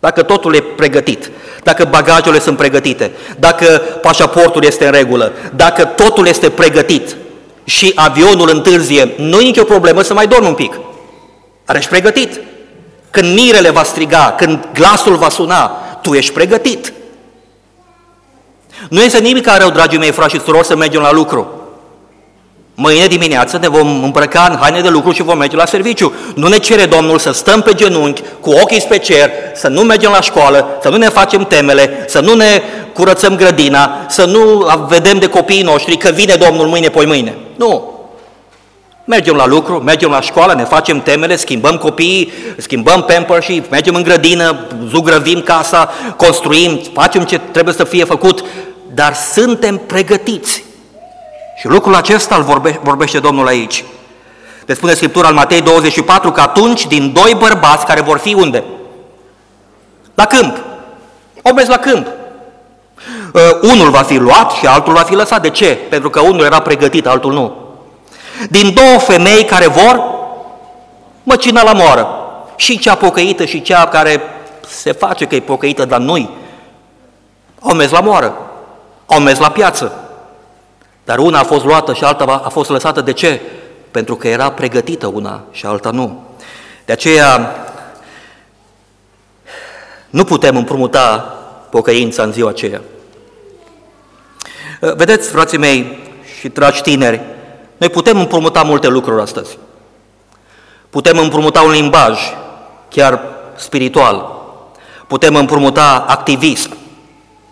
Dacă 0.00 0.22
totul 0.22 0.54
e 0.54 0.60
pregătit, 0.60 1.30
dacă 1.62 1.84
bagajele 1.84 2.40
sunt 2.40 2.56
pregătite, 2.56 3.12
dacă 3.38 3.82
pașaportul 4.02 4.64
este 4.64 4.86
în 4.86 4.92
regulă, 4.92 5.32
dacă 5.54 5.84
totul 5.84 6.26
este 6.26 6.50
pregătit 6.50 7.16
și 7.64 7.92
avionul 7.94 8.50
întârzie, 8.52 9.14
nu 9.16 9.40
e 9.40 9.44
nicio 9.44 9.64
problemă 9.64 10.02
să 10.02 10.14
mai 10.14 10.26
dormi 10.26 10.46
un 10.46 10.54
pic. 10.54 10.80
Dar 11.64 11.76
ești 11.76 11.90
pregătit. 11.90 12.40
Când 13.10 13.34
mirele 13.34 13.70
va 13.70 13.82
striga, 13.82 14.34
când 14.36 14.68
glasul 14.72 15.16
va 15.16 15.28
suna, 15.28 15.78
tu 16.04 16.14
ești 16.14 16.32
pregătit. 16.32 16.92
Nu 18.88 19.02
este 19.02 19.18
nimic 19.18 19.46
rău, 19.56 19.70
dragii 19.70 19.98
mei, 19.98 20.10
frați 20.10 20.34
și 20.34 20.40
surori, 20.40 20.66
să 20.66 20.76
mergem 20.76 21.00
la 21.00 21.12
lucru. 21.12 21.48
Mâine 22.74 23.06
dimineață 23.06 23.58
ne 23.58 23.68
vom 23.68 24.02
îmbrăca 24.02 24.48
în 24.50 24.56
haine 24.60 24.80
de 24.80 24.88
lucru 24.88 25.12
și 25.12 25.22
vom 25.22 25.38
merge 25.38 25.56
la 25.56 25.66
serviciu. 25.66 26.12
Nu 26.34 26.48
ne 26.48 26.56
cere 26.56 26.84
Domnul 26.84 27.18
să 27.18 27.32
stăm 27.32 27.60
pe 27.62 27.72
genunchi, 27.74 28.22
cu 28.40 28.50
ochii 28.50 28.80
spre 28.80 28.98
cer, 28.98 29.30
să 29.54 29.68
nu 29.68 29.82
mergem 29.82 30.10
la 30.10 30.20
școală, 30.20 30.78
să 30.82 30.88
nu 30.88 30.96
ne 30.96 31.08
facem 31.08 31.44
temele, 31.44 32.04
să 32.08 32.20
nu 32.20 32.34
ne 32.34 32.62
curățăm 32.94 33.36
grădina, 33.36 34.06
să 34.08 34.24
nu 34.24 34.66
vedem 34.88 35.18
de 35.18 35.26
copiii 35.28 35.62
noștri 35.62 35.96
că 35.96 36.10
vine 36.10 36.34
Domnul 36.34 36.66
mâine, 36.66 36.88
poi 36.88 37.06
mâine. 37.06 37.34
Nu. 37.56 37.93
Mergem 39.06 39.34
la 39.34 39.46
lucru, 39.46 39.74
mergem 39.74 40.10
la 40.10 40.20
școală, 40.20 40.54
ne 40.54 40.64
facem 40.64 41.00
temele, 41.00 41.36
schimbăm 41.36 41.76
copiii, 41.76 42.32
schimbăm 42.56 43.02
pampers 43.02 43.44
și 43.44 43.62
mergem 43.70 43.94
în 43.94 44.02
grădină, 44.02 44.66
zugrăvim 44.88 45.40
casa, 45.40 45.90
construim, 46.16 46.80
facem 46.92 47.24
ce 47.24 47.38
trebuie 47.38 47.74
să 47.74 47.84
fie 47.84 48.04
făcut, 48.04 48.44
dar 48.94 49.14
suntem 49.14 49.76
pregătiți. 49.76 50.64
Și 51.58 51.66
lucrul 51.66 51.94
acesta 51.94 52.34
îl 52.36 52.42
vorbe, 52.42 52.80
vorbește 52.82 53.18
Domnul 53.18 53.46
aici. 53.46 53.84
Le 54.66 54.74
spune 54.74 54.94
Scriptura 54.94 55.28
în 55.28 55.34
Matei 55.34 55.60
24 55.60 56.30
că 56.32 56.40
atunci 56.40 56.86
din 56.86 57.12
doi 57.12 57.34
bărbați 57.38 57.86
care 57.86 58.00
vor 58.00 58.18
fi 58.18 58.34
unde? 58.34 58.64
La 60.14 60.26
câmp. 60.26 60.56
Au 61.42 61.52
mers 61.52 61.68
la 61.68 61.78
câmp. 61.78 62.06
Uh, 62.06 63.40
unul 63.62 63.90
va 63.90 64.02
fi 64.02 64.16
luat 64.16 64.50
și 64.50 64.66
altul 64.66 64.92
va 64.92 65.00
fi 65.00 65.14
lăsat. 65.14 65.42
De 65.42 65.50
ce? 65.50 65.78
Pentru 65.88 66.10
că 66.10 66.20
unul 66.20 66.44
era 66.44 66.60
pregătit, 66.60 67.06
altul 67.06 67.32
nu. 67.32 67.63
Din 68.50 68.74
două 68.74 68.98
femei 68.98 69.44
care 69.44 69.66
vor 69.66 70.02
măcina 71.22 71.62
la 71.62 71.72
moară. 71.72 72.08
Și 72.56 72.78
cea 72.78 72.94
pocăită 72.94 73.44
și 73.44 73.62
cea 73.62 73.86
care 73.88 74.20
se 74.68 74.92
face 74.92 75.26
că 75.26 75.34
e 75.34 75.40
pocăită, 75.40 75.84
dar 75.84 76.00
nu 76.00 76.30
Au 77.60 77.74
mers 77.74 77.90
la 77.90 78.00
moară. 78.00 78.50
Au 79.06 79.20
mers 79.20 79.38
la 79.38 79.50
piață. 79.50 79.98
Dar 81.04 81.18
una 81.18 81.38
a 81.38 81.44
fost 81.44 81.64
luată 81.64 81.94
și 81.94 82.04
alta 82.04 82.42
a 82.44 82.48
fost 82.48 82.70
lăsată. 82.70 83.00
De 83.00 83.12
ce? 83.12 83.40
Pentru 83.90 84.16
că 84.16 84.28
era 84.28 84.50
pregătită 84.50 85.06
una 85.06 85.42
și 85.50 85.66
alta 85.66 85.90
nu. 85.90 86.22
De 86.84 86.92
aceea 86.92 87.56
nu 90.10 90.24
putem 90.24 90.56
împrumuta 90.56 91.34
pocăința 91.70 92.22
în 92.22 92.32
ziua 92.32 92.48
aceea. 92.48 92.80
Vedeți, 94.80 95.28
frații 95.28 95.58
mei 95.58 95.98
și 96.38 96.48
dragi 96.48 96.82
tineri, 96.82 97.20
noi 97.84 97.92
putem 97.92 98.18
împrumuta 98.18 98.62
multe 98.62 98.88
lucruri 98.88 99.22
astăzi. 99.22 99.58
Putem 100.90 101.18
împrumuta 101.18 101.60
un 101.60 101.70
limbaj, 101.70 102.18
chiar 102.88 103.20
spiritual. 103.56 104.30
Putem 105.06 105.34
împrumuta 105.34 106.04
activism. 106.08 106.76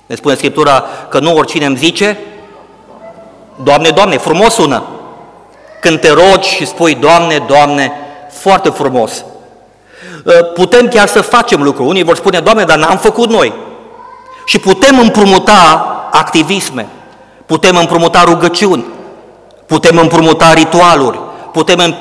Ne 0.07 0.15
spune 0.15 0.35
Scriptura 0.35 0.85
că 1.09 1.19
nu 1.19 1.37
oricine 1.37 1.65
îmi 1.65 1.77
zice, 1.77 2.19
Doamne, 3.63 3.89
Doamne, 3.89 4.19
frumos 4.19 4.55
sună. 4.55 4.83
Când 5.81 6.01
te 6.01 6.13
rogi 6.13 6.49
și 6.49 6.67
spui, 6.67 6.95
Doamne, 6.95 7.45
Doamne, 7.47 7.93
foarte 8.31 8.69
frumos. 8.69 9.25
Putem 10.55 10.89
chiar 10.89 11.09
să 11.09 11.21
facem 11.21 11.63
lucruri. 11.63 11.89
Unii 11.89 12.03
vor 12.03 12.17
spune, 12.17 12.41
Doamne, 12.41 12.65
dar 12.65 12.79
n-am 12.79 12.97
făcut 12.97 13.29
noi. 13.29 13.53
Și 14.45 14.59
putem 14.59 14.99
împrumuta 14.99 15.87
activisme, 16.13 16.89
putem 17.47 17.77
împrumuta 17.77 18.23
rugăciuni, 18.25 18.85
putem 19.73 19.99
împrumuta 19.99 20.53
ritualuri, 20.53 21.19
putem 21.53 21.97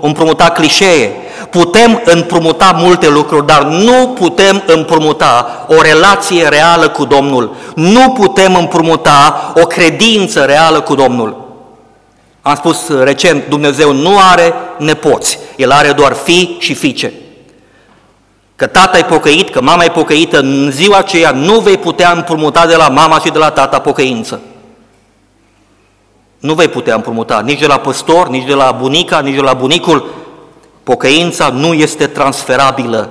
împrumuta 0.00 0.50
clișee, 0.50 1.10
putem 1.50 2.02
împrumuta 2.04 2.76
multe 2.76 3.08
lucruri, 3.08 3.46
dar 3.46 3.64
nu 3.64 4.08
putem 4.08 4.62
împrumuta 4.66 5.66
o 5.68 5.80
relație 5.80 6.48
reală 6.48 6.88
cu 6.88 7.04
Domnul. 7.04 7.54
Nu 7.74 8.10
putem 8.10 8.54
împrumuta 8.54 9.52
o 9.62 9.66
credință 9.66 10.40
reală 10.40 10.80
cu 10.80 10.94
Domnul. 10.94 11.44
Am 12.42 12.54
spus 12.54 12.88
recent, 13.02 13.48
Dumnezeu 13.48 13.92
nu 13.92 14.18
are 14.32 14.54
nepoți, 14.78 15.38
El 15.56 15.70
are 15.70 15.92
doar 15.92 16.12
fii 16.12 16.56
și 16.58 16.74
fiice. 16.74 17.12
Că 18.56 18.66
tata 18.66 18.98
e 18.98 19.02
pocăit, 19.02 19.50
că 19.50 19.62
mama 19.62 19.84
e 19.84 19.88
pocăită, 19.88 20.38
în 20.38 20.70
ziua 20.70 20.98
aceea 20.98 21.30
nu 21.30 21.58
vei 21.58 21.76
putea 21.76 22.10
împrumuta 22.10 22.66
de 22.66 22.76
la 22.76 22.88
mama 22.88 23.18
și 23.18 23.30
de 23.30 23.38
la 23.38 23.50
tata 23.50 23.78
pocăință. 23.78 24.40
Nu 26.46 26.54
vei 26.54 26.68
putea 26.68 26.94
împrumuta 26.94 27.40
nici 27.40 27.60
de 27.60 27.66
la 27.66 27.78
păstor, 27.78 28.28
nici 28.28 28.46
de 28.46 28.54
la 28.54 28.72
bunica, 28.72 29.20
nici 29.20 29.34
de 29.34 29.40
la 29.40 29.52
bunicul. 29.52 30.10
Pocăința 30.82 31.48
nu 31.48 31.72
este 31.72 32.06
transferabilă. 32.06 33.10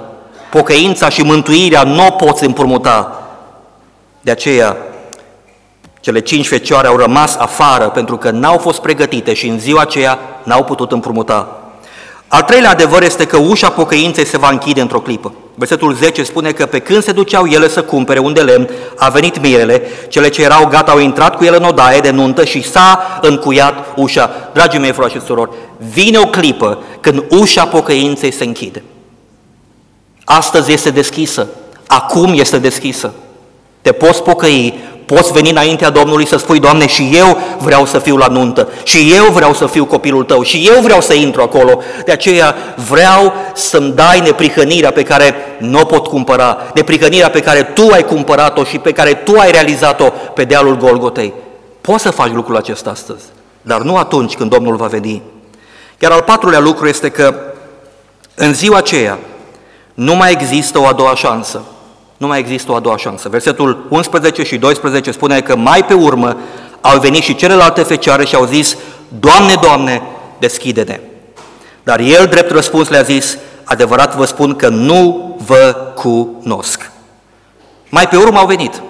Pocăința 0.52 1.10
și 1.10 1.21
mântuirea 1.21 1.84
nu 1.84 2.06
o 2.06 2.12
poți 2.12 2.45
împrumuta. 2.45 3.24
De 4.21 4.32
aceea, 4.32 4.78
cele 6.00 6.19
cinci 6.19 6.48
fecioare 6.48 6.88
au 6.88 6.98
rămas 6.98 7.36
afară 7.36 7.89
pentru 7.89 8.17
că 8.17 8.30
n-au 8.30 8.58
fost 8.58 8.82
pregătite 8.82 9.34
și 9.34 9.48
în 9.48 9.60
ziua 9.60 9.82
aceea 9.82 10.19
n-au 10.43 10.63
putut 10.63 10.91
împrumuta. 10.91 11.60
Al 12.36 12.41
treilea 12.41 12.69
adevăr 12.69 13.04
este 13.04 13.26
că 13.26 13.38
ușa 13.38 13.69
pocăinței 13.69 14.26
se 14.26 14.38
va 14.38 14.50
închide 14.50 14.82
într-o 14.82 15.00
clipă. 15.00 15.34
Versetul 15.54 15.93
10 15.93 16.24
spune 16.24 16.52
că 16.52 16.65
pe 16.65 16.80
când 16.80 17.04
se 17.04 17.12
duceau 17.12 17.45
ele 17.45 17.69
să 17.69 17.84
cumpere 17.84 18.19
un 18.19 18.34
de 18.34 18.41
lemn, 18.41 18.69
a 18.98 19.10
venit 19.10 19.41
mirele, 19.41 19.82
cele 20.08 20.30
ce 20.30 20.41
erau 20.41 20.67
gata 20.67 20.91
au 20.91 21.00
intrat 21.00 21.36
cu 21.36 21.43
ele 21.43 21.56
în 21.56 21.63
odaie 21.63 22.00
de 22.00 22.10
nuntă 22.10 22.45
și 22.45 22.69
s-a 22.69 23.19
încuiat 23.21 23.93
ușa. 23.95 24.50
Dragii 24.54 24.80
mei, 24.80 24.91
frate 24.91 25.12
și 25.12 25.26
surori, 25.26 25.52
vine 25.93 26.17
o 26.17 26.26
clipă 26.26 26.84
când 27.00 27.24
ușa 27.30 27.65
pocăinței 27.65 28.32
se 28.32 28.43
închide. 28.43 28.84
Astăzi 30.24 30.71
este 30.71 30.89
deschisă, 30.89 31.48
acum 31.88 32.34
este 32.34 32.58
deschisă. 32.58 33.13
Te 33.82 33.91
poți 33.91 34.24
pocăi 34.24 34.80
Poți 35.06 35.32
veni 35.32 35.50
înaintea 35.50 35.89
Domnului 35.89 36.28
să 36.28 36.38
spui, 36.38 36.60
Doamne, 36.60 36.88
și 36.88 37.12
eu 37.13 37.38
vreau 37.58 37.86
să 37.86 38.00
fiu 38.00 38.18
la 38.18 38.28
nuntă, 38.28 38.70
și 38.84 39.13
eu 39.15 39.32
vreau 39.32 39.54
să 39.54 39.68
fiu 39.68 39.86
copilul 39.86 40.24
Tău, 40.24 40.44
și 40.44 40.70
eu 40.74 40.82
vreau 40.82 41.02
să 41.02 41.13
intru 41.13 41.41
acolo. 41.41 41.80
De 42.06 42.12
aceea 42.12 42.56
vreau 42.89 43.34
să-mi 43.54 43.91
dai 43.91 44.20
neprihănirea 44.20 44.91
pe 44.91 45.04
care 45.04 45.36
nu 45.60 45.80
o 45.80 45.86
pot 45.86 46.08
cumpăra, 46.08 46.58
neprihănirea 46.74 47.30
pe 47.30 47.39
care 47.39 47.62
Tu 47.62 47.89
ai 47.91 48.06
cumpărat-o 48.06 48.63
și 48.63 48.78
pe 48.78 48.91
care 48.91 49.13
Tu 49.13 49.38
ai 49.38 49.52
realizat-o 49.52 50.10
pe 50.34 50.44
dealul 50.44 50.78
Golgotei. 50.78 51.34
Poți 51.82 52.04
să 52.04 52.10
faci 52.10 52.32
lucrul 52.32 52.58
acesta 52.58 52.89
astăzi, 52.89 53.24
dar 53.62 53.82
nu 53.82 53.98
atunci 53.98 54.36
când 54.36 54.50
Domnul 54.50 54.76
va 54.76 54.88
veni. 54.88 55.22
Iar 56.00 56.12
al 56.12 56.22
patrulea 56.22 56.60
lucru 56.60 56.88
este 56.88 57.10
că 57.10 57.36
în 58.36 58.54
ziua 58.54 58.78
aceea 58.78 59.20
nu 59.94 60.15
mai 60.15 60.32
există 60.32 60.80
o 60.80 60.86
a 60.86 60.94
doua 60.94 61.15
șansă. 61.15 61.62
Nu 62.17 62.28
mai 62.28 62.39
există 62.39 62.71
o 62.71 62.75
a 62.75 62.80
doua 62.80 62.97
șansă. 62.97 63.30
Versetul 63.30 63.86
11 63.89 64.43
și 64.43 64.58
12 64.58 65.12
spune 65.12 65.41
că 65.41 65.56
mai 65.56 65.86
pe 65.86 65.93
urmă 65.93 66.38
au 66.82 66.99
venit 66.99 67.23
și 67.23 67.36
celelalte 67.36 67.84
fecioare 67.84 68.25
și 68.25 68.36
au 68.36 68.45
zis, 68.45 68.78
Doamne, 69.19 69.54
Doamne, 69.62 70.01
deschide-ne. 70.39 70.99
Dar 71.84 71.99
el, 71.99 72.25
drept 72.25 72.51
răspuns, 72.51 72.89
le-a 72.89 73.01
zis, 73.01 73.38
adevărat 73.63 74.15
vă 74.15 74.25
spun 74.25 74.56
că 74.56 74.69
nu 74.69 75.36
vă 75.45 75.91
cunosc. 75.95 76.91
Mai 77.89 78.08
pe 78.08 78.17
urmă 78.17 78.38
au 78.38 78.45
venit, 78.45 78.82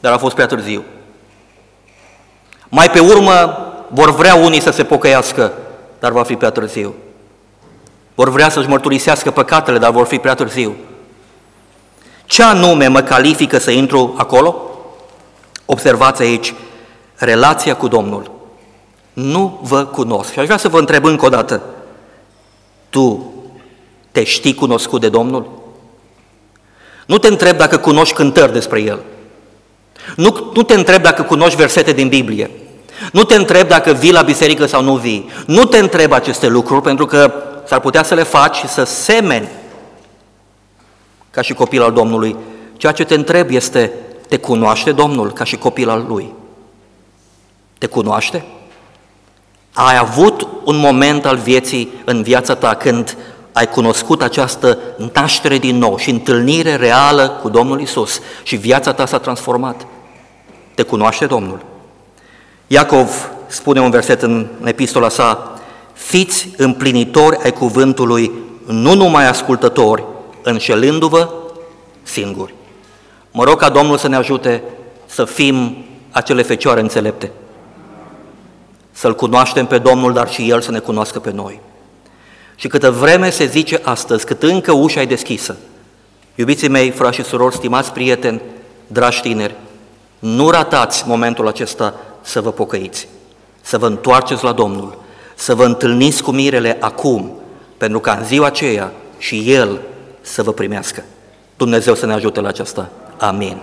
dar 0.00 0.12
a 0.12 0.18
fost 0.18 0.34
prea 0.34 0.46
târziu. 0.46 0.84
Mai 2.68 2.90
pe 2.90 2.98
urmă 2.98 3.58
vor 3.88 4.14
vrea 4.14 4.34
unii 4.34 4.60
să 4.60 4.70
se 4.70 4.84
pocăiască, 4.84 5.52
dar 5.98 6.12
va 6.12 6.22
fi 6.22 6.36
prea 6.36 6.50
târziu. 6.50 6.94
Vor 8.14 8.30
vrea 8.30 8.48
să-și 8.48 8.68
mărturisească 8.68 9.30
păcatele, 9.30 9.78
dar 9.78 9.90
vor 9.90 10.06
fi 10.06 10.18
prea 10.18 10.34
târziu. 10.34 10.74
Ce 12.26 12.42
anume 12.42 12.86
mă 12.86 13.00
califică 13.00 13.58
să 13.58 13.70
intru 13.70 14.14
acolo? 14.16 14.60
Observați 15.64 16.22
aici, 16.22 16.54
relația 17.14 17.76
cu 17.76 17.88
Domnul. 17.88 18.30
Nu 19.12 19.60
vă 19.62 19.84
cunosc. 19.84 20.32
Și 20.32 20.38
aș 20.38 20.44
vrea 20.44 20.56
să 20.56 20.68
vă 20.68 20.78
întreb 20.78 21.04
încă 21.04 21.26
o 21.26 21.28
dată, 21.28 21.62
tu 22.88 23.32
te 24.10 24.24
știi 24.24 24.54
cunoscut 24.54 25.00
de 25.00 25.08
Domnul? 25.08 25.50
Nu 27.06 27.18
te 27.18 27.28
întreb 27.28 27.56
dacă 27.56 27.76
cunoști 27.76 28.14
cântări 28.14 28.52
despre 28.52 28.80
El. 28.80 28.98
Nu, 30.16 30.50
nu 30.54 30.62
te 30.62 30.74
întreb 30.74 31.02
dacă 31.02 31.22
cunoști 31.22 31.56
versete 31.56 31.92
din 31.92 32.08
Biblie. 32.08 32.50
Nu 33.12 33.24
te 33.24 33.34
întreb 33.34 33.68
dacă 33.68 33.92
vii 33.92 34.12
la 34.12 34.22
biserică 34.22 34.66
sau 34.66 34.82
nu 34.82 34.96
vii. 34.96 35.30
Nu 35.46 35.64
te 35.64 35.78
întreb 35.78 36.12
aceste 36.12 36.46
lucruri 36.46 36.82
pentru 36.82 37.06
că 37.06 37.32
s-ar 37.66 37.80
putea 37.80 38.02
să 38.02 38.14
le 38.14 38.22
faci 38.22 38.56
și 38.56 38.68
să 38.68 38.84
semeni 38.84 39.48
ca 41.36 41.42
și 41.42 41.54
copil 41.54 41.82
al 41.82 41.92
Domnului. 41.92 42.36
Ceea 42.76 42.92
ce 42.92 43.04
te 43.04 43.14
întreb 43.14 43.50
este, 43.50 43.92
te 44.28 44.36
cunoaște 44.36 44.92
Domnul 44.92 45.32
ca 45.32 45.44
și 45.44 45.56
copil 45.56 45.88
al 45.88 46.04
Lui? 46.08 46.32
Te 47.78 47.86
cunoaște? 47.86 48.44
Ai 49.72 49.96
avut 49.96 50.48
un 50.64 50.76
moment 50.76 51.26
al 51.26 51.36
vieții 51.36 51.92
în 52.04 52.22
viața 52.22 52.54
ta 52.54 52.74
când 52.74 53.16
ai 53.52 53.68
cunoscut 53.68 54.22
această 54.22 54.78
naștere 55.12 55.58
din 55.58 55.78
nou 55.78 55.96
și 55.96 56.10
întâlnire 56.10 56.76
reală 56.76 57.28
cu 57.42 57.48
Domnul 57.48 57.80
Isus 57.80 58.20
și 58.42 58.56
viața 58.56 58.92
ta 58.92 59.06
s-a 59.06 59.18
transformat. 59.18 59.86
Te 60.74 60.82
cunoaște 60.82 61.26
Domnul. 61.26 61.64
Iacov 62.66 63.30
spune 63.46 63.80
un 63.80 63.90
verset 63.90 64.22
în 64.22 64.46
epistola 64.64 65.08
sa, 65.08 65.60
fiți 65.92 66.48
împlinitori 66.56 67.38
ai 67.42 67.52
cuvântului, 67.52 68.32
nu 68.66 68.94
numai 68.94 69.28
ascultători, 69.28 70.04
înșelându-vă 70.50 71.28
singuri. 72.02 72.54
Mă 73.30 73.44
rog 73.44 73.58
ca 73.58 73.68
Domnul 73.68 73.96
să 73.96 74.08
ne 74.08 74.16
ajute 74.16 74.62
să 75.06 75.24
fim 75.24 75.84
acele 76.10 76.42
fecioare 76.42 76.80
înțelepte, 76.80 77.30
să-L 78.92 79.14
cunoaștem 79.14 79.66
pe 79.66 79.78
Domnul, 79.78 80.12
dar 80.12 80.30
și 80.30 80.50
El 80.50 80.60
să 80.60 80.70
ne 80.70 80.78
cunoască 80.78 81.20
pe 81.20 81.30
noi. 81.30 81.60
Și 82.54 82.68
câtă 82.68 82.90
vreme 82.90 83.30
se 83.30 83.46
zice 83.46 83.80
astăzi, 83.82 84.26
cât 84.26 84.42
încă 84.42 84.72
ușa 84.72 85.00
e 85.00 85.06
deschisă, 85.06 85.56
iubiții 86.34 86.68
mei, 86.68 86.90
frați 86.90 87.16
și 87.16 87.24
surori, 87.24 87.54
stimați 87.54 87.92
prieteni, 87.92 88.42
dragi 88.86 89.20
tineri, 89.20 89.54
nu 90.18 90.50
ratați 90.50 91.04
momentul 91.06 91.48
acesta 91.48 91.94
să 92.22 92.40
vă 92.40 92.50
pocăiți, 92.50 93.08
să 93.60 93.78
vă 93.78 93.86
întoarceți 93.86 94.44
la 94.44 94.52
Domnul. 94.52 95.04
să 95.38 95.54
vă 95.54 95.64
întâlniți 95.64 96.22
cu 96.22 96.30
mirele 96.30 96.76
acum, 96.80 97.32
pentru 97.76 98.00
ca 98.00 98.12
în 98.12 98.24
ziua 98.24 98.46
aceea 98.46 98.92
și 99.18 99.52
El 99.52 99.80
să 100.26 100.42
vă 100.42 100.52
primească. 100.52 101.04
Dumnezeu 101.56 101.94
să 101.94 102.06
ne 102.06 102.12
ajute 102.12 102.40
la 102.40 102.48
aceasta. 102.48 102.90
Amin. 103.18 103.58